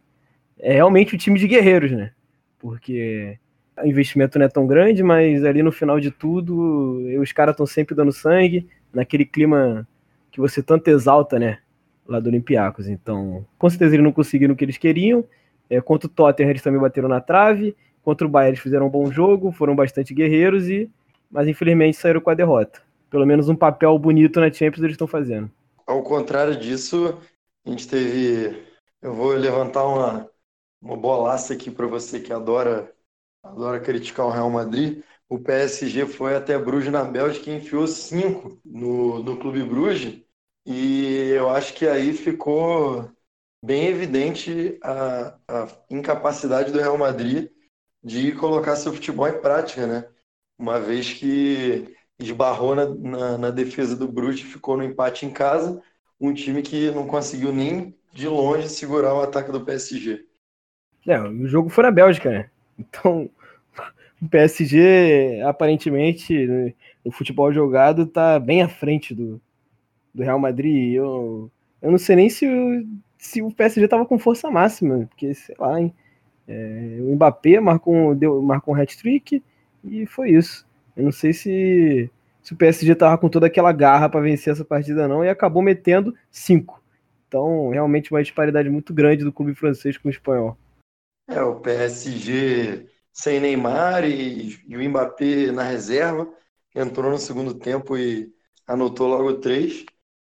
[0.62, 2.12] é realmente o time de guerreiros, né?
[2.58, 3.36] Porque
[3.82, 7.66] o investimento não é tão grande, mas ali no final de tudo, os caras estão
[7.66, 9.86] sempre dando sangue, naquele clima
[10.30, 11.58] que você tanto exalta, né?
[12.06, 12.88] Lá do Olympiacos.
[12.88, 15.24] Então, com certeza eles não conseguiram o que eles queriam.
[15.68, 17.74] É, contra o Tottenham, eles também bateram na trave.
[18.02, 20.90] Contra o Bayern, eles fizeram um bom jogo, foram bastante guerreiros, e
[21.30, 22.82] mas infelizmente saíram com a derrota.
[23.08, 25.50] Pelo menos um papel bonito na Champions eles estão fazendo.
[25.86, 27.18] Ao contrário disso,
[27.64, 28.56] a gente teve.
[29.00, 30.28] Eu vou levantar uma,
[30.82, 32.92] uma bolaça aqui para você que adora,
[33.42, 35.02] adora criticar o Real Madrid.
[35.28, 40.22] O PSG foi até Bruges na Bélgica e enfiou cinco no, no Clube Bruges.
[40.66, 43.10] E eu acho que aí ficou
[43.64, 47.50] bem evidente a, a incapacidade do Real Madrid
[48.02, 50.08] de colocar seu futebol em prática, né?
[50.58, 55.82] Uma vez que esbarrou na, na, na defesa do Bruges ficou no empate em casa,
[56.20, 60.26] um time que não conseguiu nem de longe segurar o ataque do PSG.
[61.06, 62.50] O jogo foi na Bélgica, né?
[62.78, 63.28] Então,
[64.22, 69.40] o PSG, aparentemente, no futebol jogado, tá bem à frente do,
[70.14, 70.94] do Real Madrid.
[70.94, 72.46] Eu, eu não sei nem se,
[73.18, 75.92] se o PSG tava com força máxima, porque, sei lá, hein?
[76.46, 79.42] É, o Mbappé marcou, deu, marcou um hat-trick
[79.84, 80.66] e foi isso.
[80.96, 82.10] Eu não sei se,
[82.42, 85.62] se o PSG tava com toda aquela garra para vencer essa partida, não, e acabou
[85.62, 86.82] metendo cinco.
[87.28, 90.56] Então, realmente uma disparidade muito grande do clube francês com o espanhol.
[91.32, 96.28] É, o PSG sem Neymar e, e o Mbappé na reserva,
[96.74, 98.30] entrou no segundo tempo e
[98.66, 99.84] anotou logo três.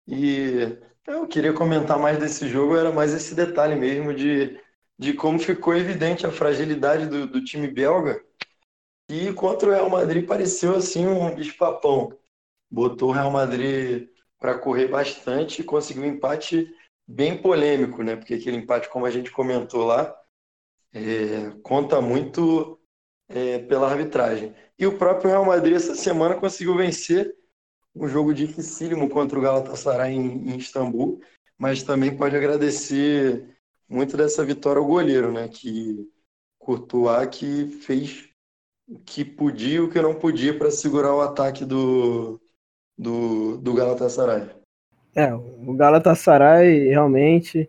[0.07, 4.61] E eu queria comentar mais desse jogo, era mais esse detalhe mesmo de,
[4.99, 8.23] de como ficou evidente a fragilidade do, do time belga
[9.09, 12.13] e contra o Real Madrid pareceu assim um bicho-papão.
[12.71, 14.09] Botou o Real Madrid
[14.39, 16.69] para correr bastante e conseguiu um empate
[17.09, 18.17] bem polêmico, né?
[18.17, 20.15] Porque aquele empate, como a gente comentou lá,
[20.93, 22.79] é, conta muito
[23.29, 24.55] é, pela arbitragem.
[24.79, 27.35] E o próprio Real Madrid essa semana conseguiu vencer
[27.95, 31.21] um jogo dificílimo contra o Galatasaray em, em Istambul,
[31.59, 33.45] mas também pode agradecer
[33.89, 35.49] muito dessa vitória ao goleiro, né?
[35.49, 36.09] Que
[36.59, 38.29] Courtois que fez
[38.89, 42.41] o que podia e o que não podia para segurar o ataque do,
[42.99, 44.51] do, do Galatasaray.
[45.15, 47.69] É, o Galatasaray realmente,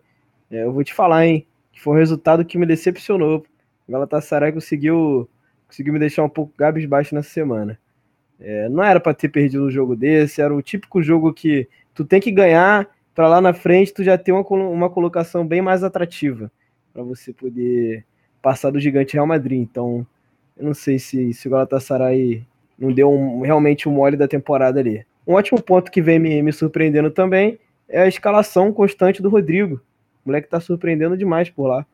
[0.50, 1.46] é, eu vou te falar, hein,
[1.82, 3.44] foi um resultado que me decepcionou.
[3.88, 5.28] O Galatasaray conseguiu,
[5.66, 6.52] conseguiu me deixar um pouco
[6.88, 7.76] baixo nessa semana.
[8.40, 12.04] É, não era para ter perdido um jogo desse, era o típico jogo que tu
[12.04, 15.82] tem que ganhar para lá na frente tu já ter uma, uma colocação bem mais
[15.82, 16.50] atrativa
[16.92, 18.04] para você poder
[18.40, 19.60] passar do gigante Real Madrid.
[19.60, 20.06] Então,
[20.56, 22.46] eu não sei se, se o Galatasaray
[22.78, 25.04] não deu um, realmente o um mole da temporada ali.
[25.26, 29.80] Um ótimo ponto que vem me, me surpreendendo também é a escalação constante do Rodrigo.
[30.24, 31.86] O moleque tá surpreendendo demais por lá.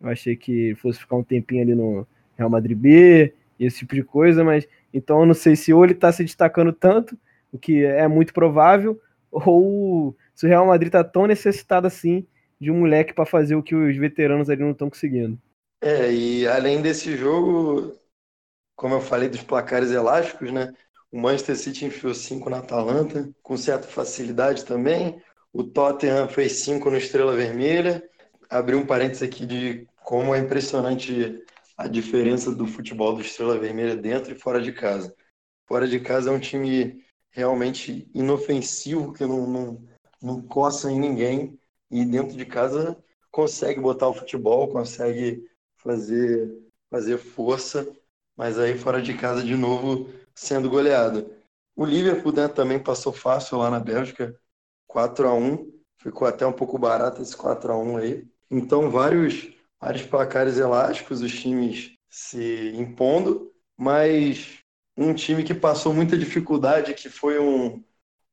[0.00, 4.02] Eu achei que fosse ficar um tempinho ali no Real Madrid B, esse tipo de
[4.02, 7.16] coisa, mas então eu não sei se ou ele tá se destacando tanto,
[7.52, 12.26] o que é muito provável, ou se o Real Madrid tá tão necessitado assim
[12.60, 15.38] de um moleque para fazer o que os veteranos ali não estão conseguindo.
[15.80, 17.94] É, e além desse jogo,
[18.74, 20.72] como eu falei dos placares elásticos, né?
[21.12, 25.20] O Manchester City enfiou 5 na Atalanta, com certa facilidade também.
[25.54, 28.02] O Tottenham fez 5 no Estrela Vermelha.
[28.50, 31.42] Abriu um parênteses aqui de como é impressionante
[31.76, 35.14] a diferença do futebol do Estrela Vermelha dentro e fora de casa.
[35.66, 39.88] Fora de casa é um time realmente inofensivo, que não, não,
[40.20, 41.58] não coça em ninguém.
[41.90, 42.96] E dentro de casa
[43.30, 46.52] consegue botar o futebol, consegue fazer,
[46.90, 47.88] fazer força
[48.36, 51.30] mas aí fora de casa de novo sendo goleado.
[51.76, 54.38] O Liverpool né, também passou fácil lá na Bélgica,
[54.94, 58.24] 4 a 1 ficou até um pouco barato esse 4 a 1 aí.
[58.48, 64.60] Então vários vários placares elásticos, os times se impondo, mas
[64.96, 67.82] um time que passou muita dificuldade, que foi um,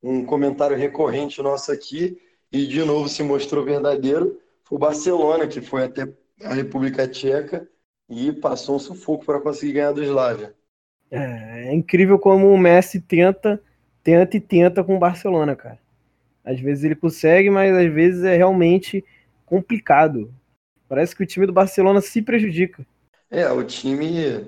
[0.04, 2.22] um comentário recorrente nosso aqui,
[2.52, 6.08] e de novo se mostrou verdadeiro, foi o Barcelona, que foi até
[6.44, 7.68] a República Tcheca
[8.08, 10.56] e passou um sufoco para conseguir ganhar do Slavia.
[11.10, 13.60] É, é, incrível como o Messi tenta,
[14.04, 15.81] tenta e tenta com o Barcelona, cara.
[16.46, 19.04] Às vezes ele consegue, mas às vezes é realmente
[19.46, 20.34] complicado.
[20.90, 22.86] Parece que o time do Barcelona se prejudica.
[23.30, 24.48] É, o time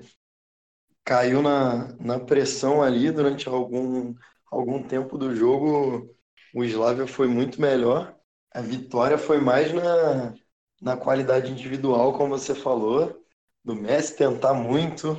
[1.05, 4.13] caiu na, na pressão ali durante algum,
[4.51, 6.09] algum tempo do jogo.
[6.53, 8.15] O Slavia foi muito melhor.
[8.51, 10.33] A vitória foi mais na,
[10.81, 13.23] na qualidade individual, como você falou,
[13.63, 15.17] do Messi tentar muito,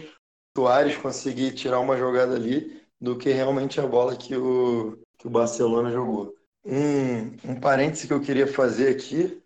[0.56, 5.30] Soares conseguir tirar uma jogada ali, do que realmente a bola que o, que o
[5.30, 6.34] Barcelona jogou.
[6.64, 9.42] Um, um parêntese que eu queria fazer aqui,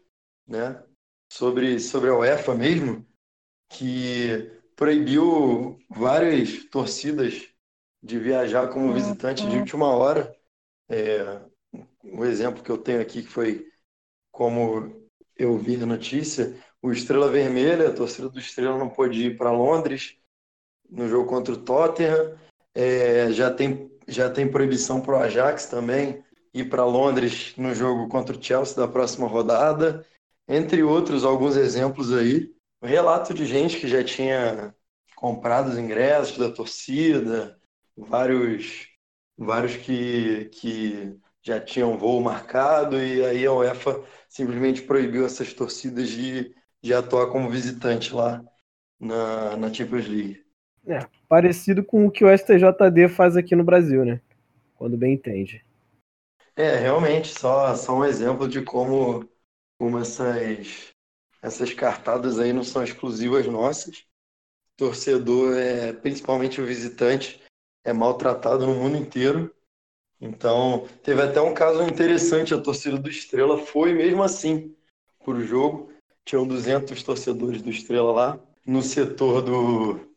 [0.46, 0.80] né,
[1.32, 3.04] sobre, sobre a UEFA mesmo,
[3.68, 7.48] que proibiu várias torcidas
[8.00, 10.32] de viajar como visitante de última hora.
[10.88, 11.40] É,
[12.04, 13.66] um exemplo que eu tenho aqui que foi
[14.30, 19.36] como eu vi a notícia, o Estrela Vermelha, a torcida do Estrela não pôde ir
[19.36, 20.16] para Londres
[20.88, 22.38] no jogo contra o Tottenham.
[22.74, 28.08] É, já, tem, já tem proibição para o Ajax também ir para Londres no jogo
[28.08, 30.04] contra o Chelsea da próxima rodada,
[30.48, 32.50] entre outros alguns exemplos aí.
[32.82, 34.74] Relato de gente que já tinha
[35.16, 37.58] comprado os ingressos da torcida,
[37.96, 38.88] vários,
[39.36, 46.08] vários que, que já tinham voo marcado, e aí a UEFA simplesmente proibiu essas torcidas
[46.08, 48.44] de, de atuar como visitante lá
[49.00, 50.44] na, na Champions League.
[50.86, 54.20] É, parecido com o que o STJD faz aqui no Brasil, né?
[54.74, 55.64] Quando bem entende.
[56.58, 59.30] É, realmente, só, só um exemplo de como,
[59.78, 60.92] como essas,
[61.40, 64.04] essas cartadas aí não são exclusivas nossas.
[64.76, 67.40] torcedor, é, principalmente o visitante,
[67.84, 69.54] é maltratado no mundo inteiro.
[70.20, 74.74] Então, teve até um caso interessante, a torcida do Estrela foi mesmo assim
[75.24, 75.92] para o jogo.
[76.24, 80.08] Tinham 200 torcedores do Estrela lá, no setor do,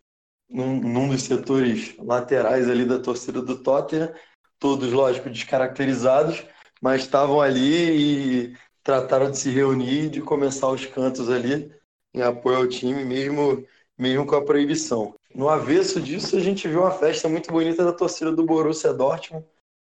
[0.49, 4.13] num, num dos setores laterais ali da torcida do Tottenham,
[4.62, 6.45] todos, lógico, descaracterizados,
[6.82, 11.69] mas estavam ali e trataram de se reunir de começar os cantos ali
[12.13, 13.65] em apoio ao time, mesmo,
[13.97, 15.13] mesmo com a proibição.
[15.36, 19.45] No avesso disso, a gente viu uma festa muito bonita da torcida do Borussia Dortmund.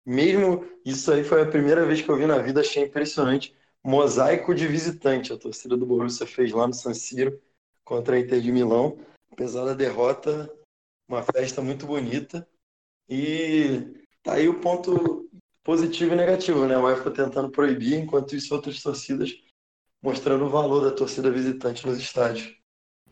[0.06, 3.56] Mesmo isso aí foi a primeira vez que eu vi na vida, achei impressionante.
[3.84, 7.41] Mosaico de visitante, a torcida do Borussia fez lá no San Siro
[7.84, 8.99] contra a Inter de Milão
[9.38, 10.51] apesar da derrota,
[11.08, 12.47] uma festa muito bonita.
[13.08, 15.30] E tá aí o ponto
[15.63, 16.78] positivo e negativo, né?
[16.78, 19.34] O UEFA tentando proibir, enquanto isso outras torcidas
[20.04, 22.56] mostrando o valor da torcida visitante nos estádios.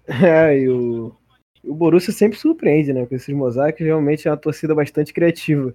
[0.07, 1.15] É, e o,
[1.63, 3.07] o Borussia sempre surpreende, né?
[3.07, 5.73] Com esses mosaicos, realmente é uma torcida bastante criativa.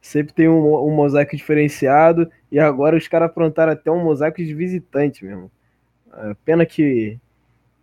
[0.00, 4.54] Sempre tem um, um mosaico diferenciado e agora os caras aprontaram até um mosaico de
[4.54, 5.50] visitante mesmo.
[6.10, 7.20] É, pena que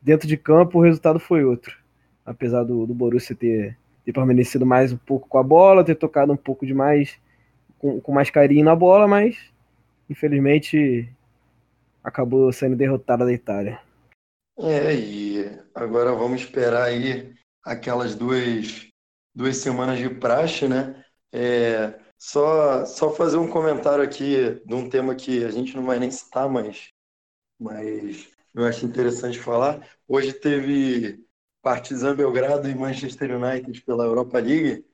[0.01, 1.83] dentro de campo o resultado foi outro
[2.25, 6.31] apesar do, do Borussia ter, ter permanecido mais um pouco com a bola, ter tocado
[6.31, 7.17] um pouco demais,
[7.79, 9.37] com, com mais carinho na bola, mas
[10.09, 11.09] infelizmente
[12.03, 13.79] acabou sendo derrotada da Itália.
[14.59, 18.87] É, e agora vamos esperar aí aquelas duas,
[19.33, 21.03] duas semanas de praxe, né?
[21.31, 25.97] É, só, só fazer um comentário aqui de um tema que a gente não vai
[25.97, 26.89] nem citar, mas,
[27.59, 29.85] mas eu acho interessante falar.
[30.07, 31.25] Hoje teve
[31.63, 34.85] Partizan Belgrado e Manchester United pela Europa League.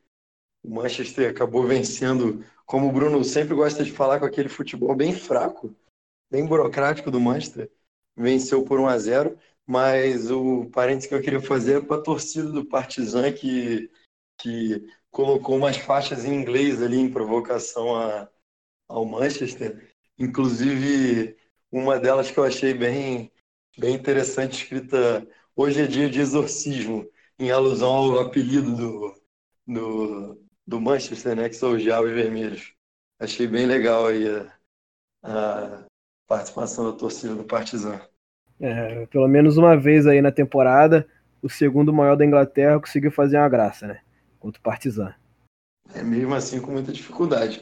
[0.64, 5.14] O Manchester acabou vencendo, como o Bruno sempre gosta de falar, com aquele futebol bem
[5.14, 5.76] fraco,
[6.32, 7.72] bem burocrático do Manchester.
[8.16, 12.02] Venceu por 1 a 0 mas o parênteses que eu queria fazer é para a
[12.02, 13.88] torcida do Partizan que,
[14.36, 18.28] que colocou umas faixas em inglês ali em provocação a,
[18.88, 19.94] ao Manchester.
[20.18, 21.38] Inclusive,
[21.72, 23.32] uma delas que eu achei bem,
[23.78, 25.28] bem interessante, escrita
[25.62, 27.06] Hoje é dia de exorcismo,
[27.38, 29.14] em alusão ao apelido do,
[29.68, 32.74] do, do Manchester, né, que são os Diabos Vermelhos.
[33.20, 34.54] Achei bem legal aí a,
[35.22, 35.86] a
[36.26, 38.00] participação da torcida do Partizan.
[38.58, 41.06] É, pelo menos uma vez aí na temporada,
[41.42, 44.00] o segundo maior da Inglaterra conseguiu fazer uma graça, né?
[44.40, 45.14] Contra o Partizan.
[45.94, 47.62] É mesmo assim com muita dificuldade.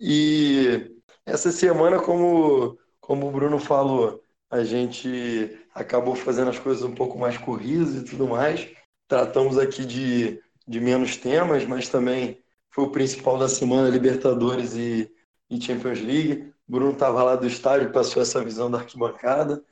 [0.00, 0.90] E
[1.26, 7.18] essa semana, como, como o Bruno falou, a gente acabou fazendo as coisas um pouco
[7.18, 8.68] mais corridas e tudo mais.
[9.06, 15.10] Tratamos aqui de, de menos temas, mas também foi o principal da semana, Libertadores e,
[15.50, 16.52] e Champions League.
[16.66, 19.62] Bruno estava lá do estádio, passou essa visão da arquibancada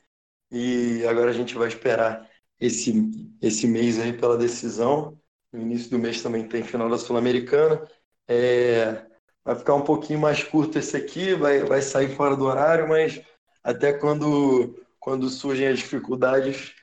[0.51, 2.31] e agora a gente vai esperar
[2.61, 3.11] esse,
[3.43, 5.19] esse mês aí pela decisão.
[5.53, 7.83] No início do mês também tem final da Sul-Americana.
[8.29, 9.05] É,
[9.45, 13.21] vai ficar um pouquinho mais curto esse aqui, vai, vai sair fora do horário, mas
[13.63, 16.75] até quando, quando surgem as dificuldades,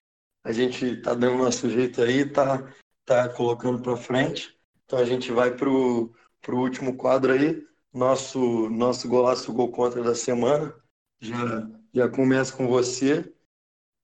[0.44, 2.72] a gente está dando nosso jeito aí, está
[3.04, 4.56] tá colocando para frente.
[4.86, 6.14] Então a gente vai para o
[6.50, 10.72] último quadro aí, nosso, nosso golaço gol contra da semana.
[11.20, 13.34] Já, já começa com você.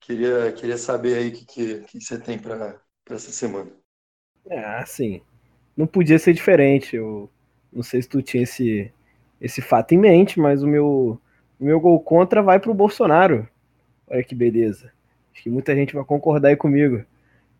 [0.00, 2.76] Queria, queria saber aí o que, que, que você tem para
[3.08, 3.70] essa semana.
[4.46, 5.22] É, assim,
[5.76, 6.96] não podia ser diferente.
[6.96, 7.30] Eu
[7.72, 8.92] não sei se tu tinha esse,
[9.40, 11.20] esse fato em mente, mas o meu,
[11.60, 13.48] o meu gol contra vai para o Bolsonaro.
[14.10, 14.92] Olha que beleza.
[15.32, 17.04] Acho que muita gente vai concordar aí comigo.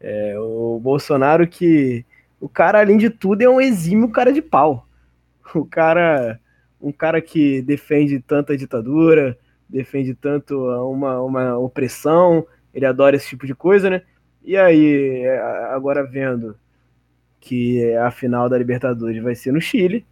[0.00, 2.04] É, o Bolsonaro que.
[2.40, 4.86] O cara, além de tudo, é um exímio cara de pau.
[5.54, 6.40] O cara.
[6.80, 9.36] Um cara que defende tanta ditadura,
[9.68, 10.56] defende tanto
[10.88, 14.02] uma, uma opressão, ele adora esse tipo de coisa, né?
[14.44, 15.40] E aí, é,
[15.72, 16.56] agora vendo
[17.40, 20.06] que a final da Libertadores vai ser no Chile,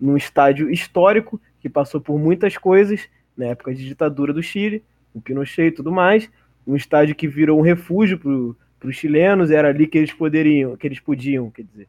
[0.00, 4.82] num estádio histórico que passou por muitas coisas na época de ditadura do Chile,
[5.14, 6.30] o Pinochet e tudo mais,
[6.66, 10.86] um estádio que virou um refúgio para os chilenos, era ali que eles poderiam, que
[10.86, 11.88] eles podiam, quer dizer,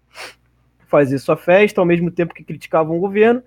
[0.87, 3.41] fazer sua festa ao mesmo tempo que criticavam o governo.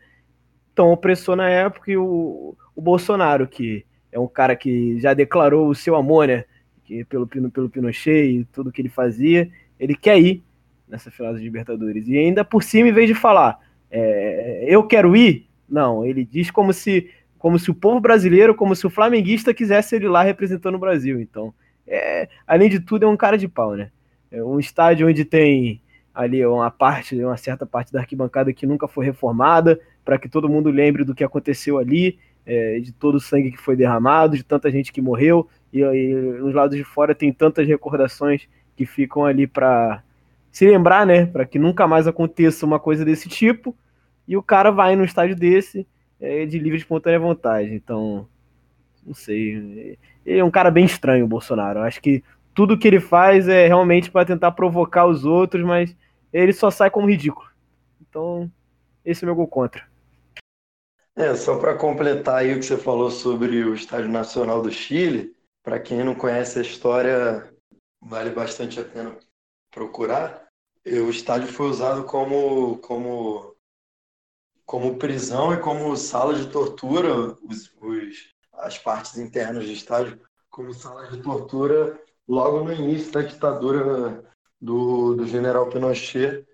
[0.73, 5.69] Então opressor na época e o, o Bolsonaro, que é um cara que já declarou
[5.69, 6.45] o seu amor, né,
[6.85, 10.43] que pelo, pelo Pinochet e tudo que ele fazia, ele quer ir
[10.89, 12.07] nessa final de Libertadores.
[12.09, 13.59] E ainda por cima, em vez de falar,
[13.91, 17.11] é, eu quero ir, não, ele diz como se
[17.45, 21.21] como se o povo brasileiro, como se o flamenguista quisesse ele lá representando o Brasil.
[21.21, 21.53] Então,
[21.87, 23.91] é, além de tudo, é um cara de pau, né?
[24.31, 25.83] É um estádio onde tem
[26.15, 30.49] ali uma parte, uma certa parte da arquibancada que nunca foi reformada, para que todo
[30.49, 34.43] mundo lembre do que aconteceu ali, é, de todo o sangue que foi derramado, de
[34.43, 39.23] tanta gente que morreu, e, e nos lados de fora tem tantas recordações que ficam
[39.23, 40.03] ali para
[40.51, 41.27] se lembrar, né?
[41.27, 43.77] Para que nunca mais aconteça uma coisa desse tipo.
[44.27, 45.87] E o cara vai num estádio desse
[46.25, 47.75] é de livre espontânea vontade.
[47.75, 48.29] Então,
[49.07, 49.99] não sei.
[50.25, 51.81] Ele é um cara bem estranho, o Bolsonaro.
[51.81, 52.23] Eu acho que
[52.55, 55.95] tudo que ele faz é realmente para tentar provocar os outros, mas
[56.33, 57.49] ele só sai como ridículo.
[58.01, 58.51] Então,
[59.05, 59.87] esse é o meu gol contra.
[61.17, 65.35] É, só para completar aí o que você falou sobre o Estádio Nacional do Chile,
[65.63, 67.53] para quem não conhece a história,
[68.01, 69.17] vale bastante a pena
[69.71, 70.49] procurar.
[70.87, 73.54] O estádio foi usado como, como
[74.67, 80.73] como prisão e como sala de tortura, os, os, as partes internas do estádio, como
[80.73, 84.25] sala de tortura logo no início da ditadura
[84.61, 86.47] do, do general Pinochet.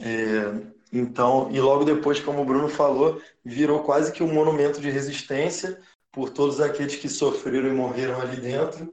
[0.00, 4.90] É, então, e logo depois, como o Bruno falou, virou quase que um monumento de
[4.90, 5.80] resistência
[6.12, 8.92] por todos aqueles que sofreram e morreram ali dentro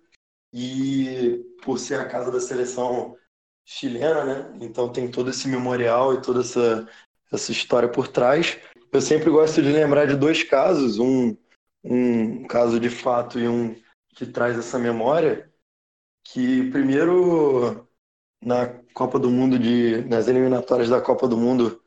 [0.51, 3.15] e por ser a casa da seleção
[3.65, 4.57] chilena, né?
[4.61, 6.87] Então tem todo esse memorial e toda essa
[7.33, 8.57] essa história por trás.
[8.91, 11.35] Eu sempre gosto de lembrar de dois casos, um,
[11.83, 13.75] um caso de fato e um
[14.15, 15.51] que traz essa memória,
[16.23, 17.87] que primeiro
[18.43, 21.81] na Copa do Mundo de nas eliminatórias da Copa do Mundo,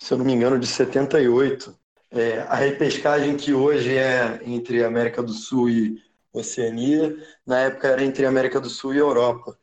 [0.00, 1.78] se eu não me engano, de 78,
[2.10, 7.14] é, a repescagem que hoje é entre América do Sul e Oceania,
[7.46, 9.58] na época era entre América do Sul e Europa.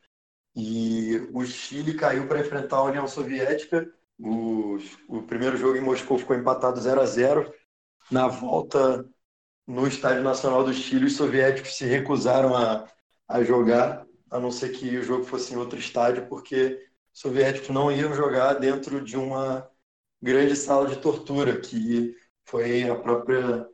[0.56, 6.18] E o Chile caiu para enfrentar a União Soviética o, o primeiro jogo em Moscou
[6.18, 7.54] ficou empatado 0 a 0
[8.10, 9.06] Na volta,
[9.68, 12.88] no Estádio Nacional do Chile, os soviéticos se recusaram a,
[13.28, 16.80] a jogar, a não ser que o jogo fosse em outro estádio, porque
[17.14, 19.70] os soviéticos não iam jogar dentro de uma
[20.22, 23.68] grande sala de tortura, que foi a própria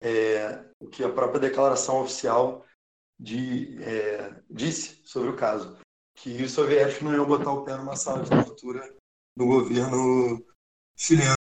[0.00, 2.64] é, o que a própria declaração oficial
[3.18, 5.76] de, é, disse sobre o caso,
[6.14, 8.99] que os soviéticos não iam botar o pé numa sala de tortura
[9.36, 10.44] do governo
[10.96, 11.34] chileno.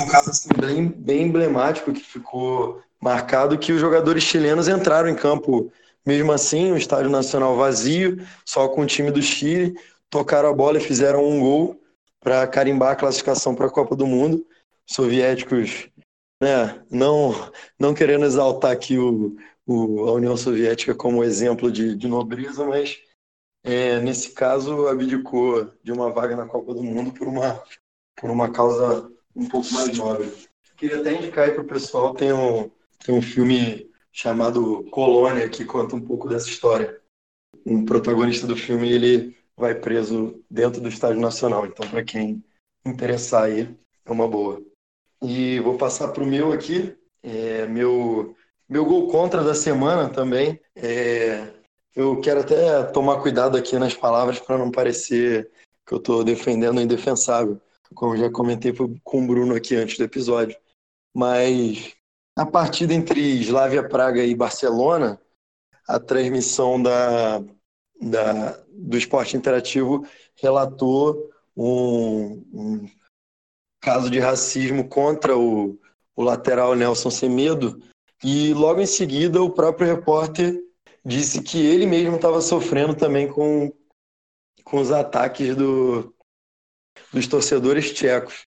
[0.00, 5.16] Um caso assim, bem, bem emblemático que ficou marcado que os jogadores chilenos entraram em
[5.16, 5.72] campo
[6.06, 9.74] mesmo assim, o estádio nacional vazio, só com o time do Chile,
[10.10, 11.80] tocaram a bola e fizeram um gol
[12.20, 14.46] para carimbar a classificação para a Copa do Mundo.
[14.86, 15.88] Os soviéticos,
[16.42, 17.32] né, não,
[17.78, 19.34] não querendo exaltar aqui o,
[19.66, 22.98] o, a União Soviética como exemplo de, de nobreza, mas
[23.64, 27.62] é, nesse caso, abdicou de uma vaga na Copa do Mundo por uma,
[28.14, 30.30] por uma causa um pouco mais nobre.
[30.76, 32.70] Queria até indicar aí para o pessoal, tem um,
[33.04, 37.00] tem um filme chamado Colônia, que conta um pouco dessa história.
[37.64, 41.64] Um protagonista do filme, ele vai preso dentro do Estádio Nacional.
[41.64, 42.44] Então, para quem
[42.84, 44.62] interessar aí, é uma boa.
[45.22, 46.94] E vou passar para o meu aqui.
[47.22, 48.36] É, meu,
[48.68, 51.50] meu gol contra da semana também é
[51.94, 55.50] eu quero até tomar cuidado aqui nas palavras para não parecer
[55.86, 57.60] que eu estou defendendo o indefensável,
[57.94, 58.72] como já comentei
[59.02, 60.56] com o Bruno aqui antes do episódio.
[61.14, 61.94] Mas
[62.36, 65.20] a partida entre Slavia Praga e Barcelona,
[65.86, 67.38] a transmissão da,
[68.00, 70.04] da, do esporte interativo
[70.36, 72.88] relatou um, um
[73.80, 75.78] caso de racismo contra o,
[76.16, 77.80] o lateral Nelson Semedo,
[78.22, 80.63] e logo em seguida o próprio repórter
[81.04, 83.72] disse que ele mesmo estava sofrendo também com,
[84.64, 86.14] com os ataques do,
[87.12, 88.46] dos torcedores tchecos.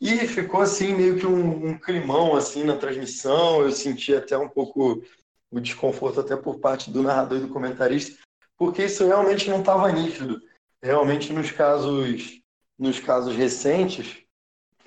[0.00, 3.62] E ficou assim meio que um, um, climão assim na transmissão.
[3.62, 5.02] Eu senti até um pouco
[5.50, 8.22] o desconforto até por parte do narrador e do comentarista,
[8.56, 10.40] porque isso realmente não estava nítido.
[10.82, 12.40] Realmente nos casos
[12.78, 14.24] nos casos recentes,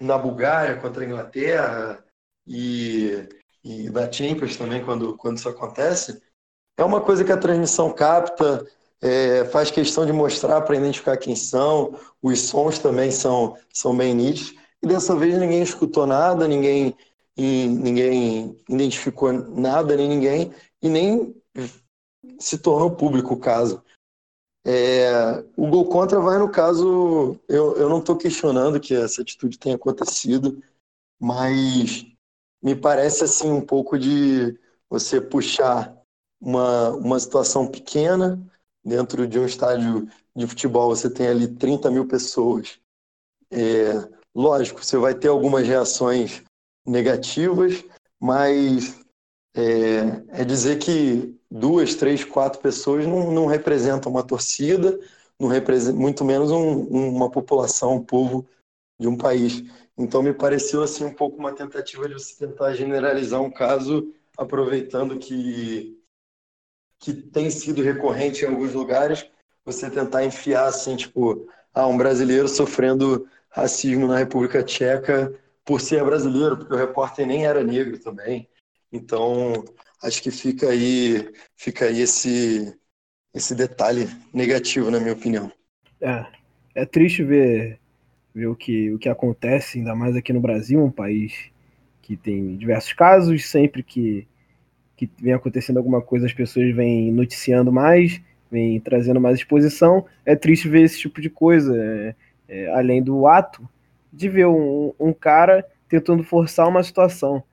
[0.01, 2.03] na Bulgária contra a Inglaterra
[2.47, 3.27] e,
[3.63, 6.19] e da Champions também quando quando isso acontece,
[6.77, 8.65] é uma coisa que a transmissão capta,
[9.01, 14.13] é, faz questão de mostrar para identificar quem são, os sons também são, são bem
[14.13, 14.55] nítidos.
[14.81, 16.95] E dessa vez ninguém escutou nada, ninguém,
[17.37, 21.35] ninguém identificou nada, nem ninguém, e nem
[22.39, 23.83] se tornou público o caso.
[24.65, 29.59] É, o gol contra vai no caso, eu, eu não estou questionando que essa atitude
[29.59, 30.63] tenha acontecido,
[31.19, 32.05] mas
[32.61, 34.57] me parece assim um pouco de
[34.89, 35.93] você puxar
[36.43, 38.39] uma, uma situação pequena
[38.83, 42.79] dentro de um estádio de futebol, você tem ali 30 mil pessoas.
[43.51, 46.41] É, Lógico, você vai ter algumas reações
[46.85, 47.83] negativas,
[48.19, 48.99] mas
[49.55, 54.99] é, é dizer que duas, três, quatro pessoas não, não representam uma torcida,
[55.39, 58.47] não representa, muito menos um, uma população, um povo
[58.99, 59.63] de um país.
[59.95, 65.19] Então me pareceu assim um pouco uma tentativa de você tentar generalizar um caso, aproveitando
[65.19, 65.95] que
[67.03, 69.29] que tem sido recorrente em alguns lugares,
[69.65, 76.01] você tentar enfiar assim, tipo, ah, um brasileiro sofrendo racismo na República Tcheca por ser
[76.05, 78.47] brasileiro, porque o repórter nem era negro também.
[78.89, 79.65] Então,
[80.01, 82.73] acho que fica aí, fica aí esse,
[83.33, 85.51] esse detalhe negativo, na minha opinião.
[85.99, 86.25] É,
[86.73, 87.81] é triste ver,
[88.33, 91.51] ver o, que, o que acontece, ainda mais aqui no Brasil, um país
[92.01, 94.25] que tem diversos casos, sempre que,
[94.95, 98.21] que vem acontecendo alguma coisa, as pessoas vêm noticiando mais,
[98.51, 100.05] vêm trazendo mais exposição.
[100.25, 101.75] É triste ver esse tipo de coisa.
[101.75, 102.15] É,
[102.47, 103.67] é, além do ato,
[104.11, 107.43] de ver um, um, cara tentando forçar uma situação.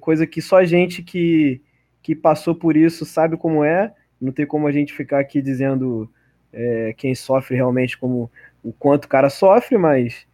[0.00, 1.60] Coisa que só a gente que,
[2.02, 3.92] que passou por isso sabe como é.
[4.20, 6.08] Não tem como a gente ficar aqui dizendo
[6.52, 8.30] é, quem sofre realmente como
[8.62, 10.26] o quanto o cara sofre, mas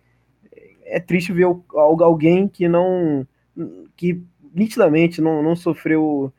[0.84, 3.26] é triste ver alguém que não
[3.96, 4.22] que
[4.56, 6.32] nitidamente não, não sofreu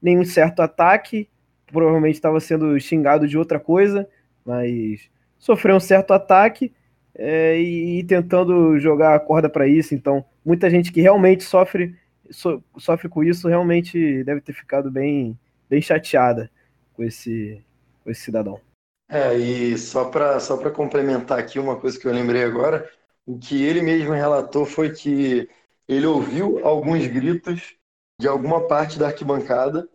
[0.00, 1.28] nenhum certo ataque,
[1.66, 4.08] provavelmente estava sendo xingado de outra coisa,
[4.44, 6.72] mas sofreu um certo ataque
[7.14, 9.94] é, e, e, tentando jogar a corda para isso.
[9.94, 11.96] Então, muita gente que realmente sofre,
[12.30, 15.36] so, sofre com isso realmente deve ter ficado bem,
[15.68, 16.48] bem chateada
[16.94, 17.60] com esse,
[18.04, 18.60] com esse cidadão.
[19.08, 22.88] É, e só para só complementar aqui uma coisa que eu lembrei agora,
[23.24, 25.48] o que ele mesmo relatou foi que
[25.88, 27.76] ele ouviu alguns gritos
[28.20, 29.88] de alguma parte da arquibancada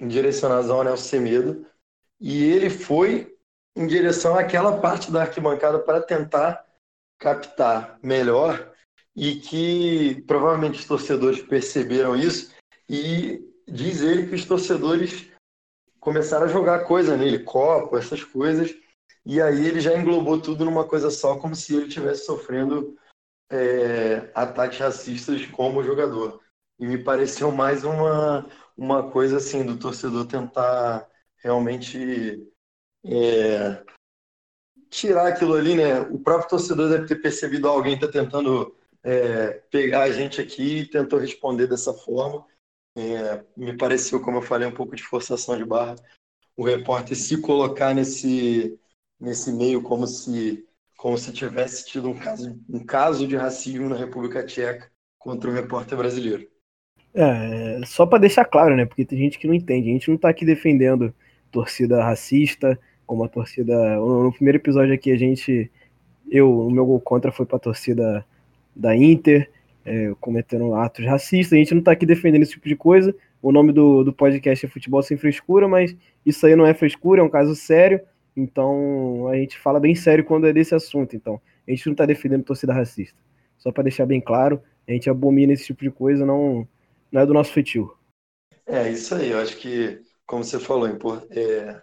[0.00, 1.66] direcionados ao Nelson Semedo,
[2.18, 3.36] e ele foi
[3.76, 6.66] em direção àquela parte da arquibancada para tentar
[7.18, 8.72] captar melhor
[9.14, 12.54] e que provavelmente os torcedores perceberam isso
[12.88, 15.30] e diz ele que os torcedores
[15.98, 18.74] começaram a jogar coisa nele, copo, essas coisas,
[19.24, 22.96] e aí ele já englobou tudo numa coisa só, como se ele estivesse sofrendo
[23.50, 26.40] é, ataques racistas como jogador.
[26.78, 28.46] E me pareceu mais uma,
[28.76, 31.06] uma coisa assim do torcedor tentar
[31.42, 32.48] realmente
[33.04, 33.82] é,
[34.88, 36.00] tirar aquilo ali, né?
[36.00, 40.86] O próprio torcedor deve ter percebido alguém está tentando é, pegar a gente aqui e
[40.86, 42.46] tentou responder dessa forma.
[42.96, 45.96] É, me pareceu, como eu falei, um pouco de forçação de barra.
[46.56, 48.78] O repórter se colocar nesse,
[49.18, 50.66] nesse meio como se
[51.00, 54.86] como se tivesse tido um caso, um caso de racismo na República Tcheca
[55.18, 56.46] contra um repórter brasileiro.
[57.14, 58.84] É, só para deixar claro, né?
[58.84, 59.88] Porque tem gente que não entende.
[59.88, 61.14] A gente não está aqui defendendo
[61.50, 63.96] torcida racista, como a torcida.
[63.96, 65.72] No primeiro episódio aqui, a gente.
[66.30, 68.22] Eu, o meu gol contra foi para a torcida
[68.76, 69.50] da Inter,
[69.86, 71.54] é, cometendo atos racistas.
[71.54, 73.16] A gente não está aqui defendendo esse tipo de coisa.
[73.40, 75.96] O nome do, do podcast é Futebol Sem Frescura, mas
[76.26, 78.02] isso aí não é frescura, é um caso sério.
[78.40, 81.14] Então a gente fala bem sério quando é desse assunto.
[81.14, 83.18] Então a gente não está defendendo torcida racista.
[83.58, 86.66] Só para deixar bem claro, a gente abomina esse tipo de coisa, não,
[87.12, 87.94] não é do nosso feitio.
[88.66, 90.88] É isso aí, eu acho que, como você falou,
[91.30, 91.82] é,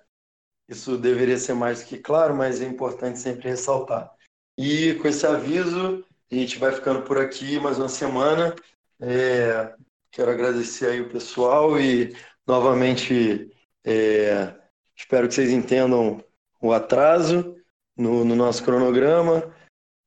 [0.68, 4.12] isso deveria ser mais que claro, mas é importante sempre ressaltar.
[4.58, 8.56] E com esse aviso, a gente vai ficando por aqui mais uma semana.
[9.00, 9.76] É,
[10.12, 13.52] quero agradecer aí o pessoal e novamente
[13.86, 14.56] é,
[14.96, 16.24] espero que vocês entendam
[16.62, 17.56] o atraso
[17.96, 19.52] no, no nosso cronograma.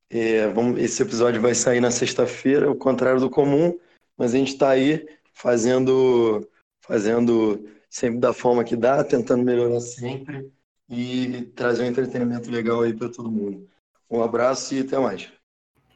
[0.09, 3.79] É, vamos, esse episódio vai sair na sexta-feira, o contrário do comum,
[4.17, 6.49] mas a gente está aí fazendo,
[6.81, 10.51] fazendo sempre da forma que dá, tentando melhorar sempre
[10.89, 13.69] e trazer um entretenimento legal aí para todo mundo.
[14.11, 15.33] Um abraço e até mais.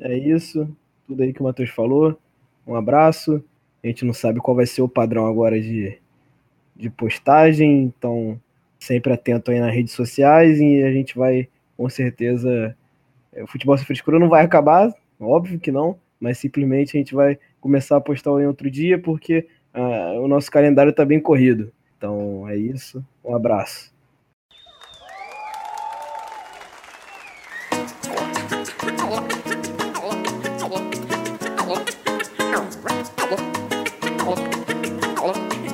[0.00, 0.68] É isso,
[1.06, 2.16] tudo aí que o Matheus falou.
[2.66, 3.42] Um abraço.
[3.82, 5.98] A gente não sabe qual vai ser o padrão agora de,
[6.74, 8.40] de postagem, então
[8.84, 12.76] sempre atento aí nas redes sociais e a gente vai com certeza.
[13.32, 17.14] É, o futebol sem frescura não vai acabar, óbvio que não, mas simplesmente a gente
[17.14, 21.72] vai começar a postar em outro dia porque uh, o nosso calendário está bem corrido.
[21.98, 23.04] Então é isso.
[23.24, 23.92] Um abraço.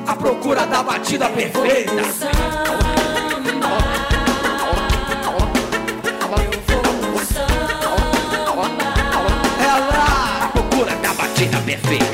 [0.07, 2.90] A procura da batida perfeita.
[11.41, 12.01] fait imperfect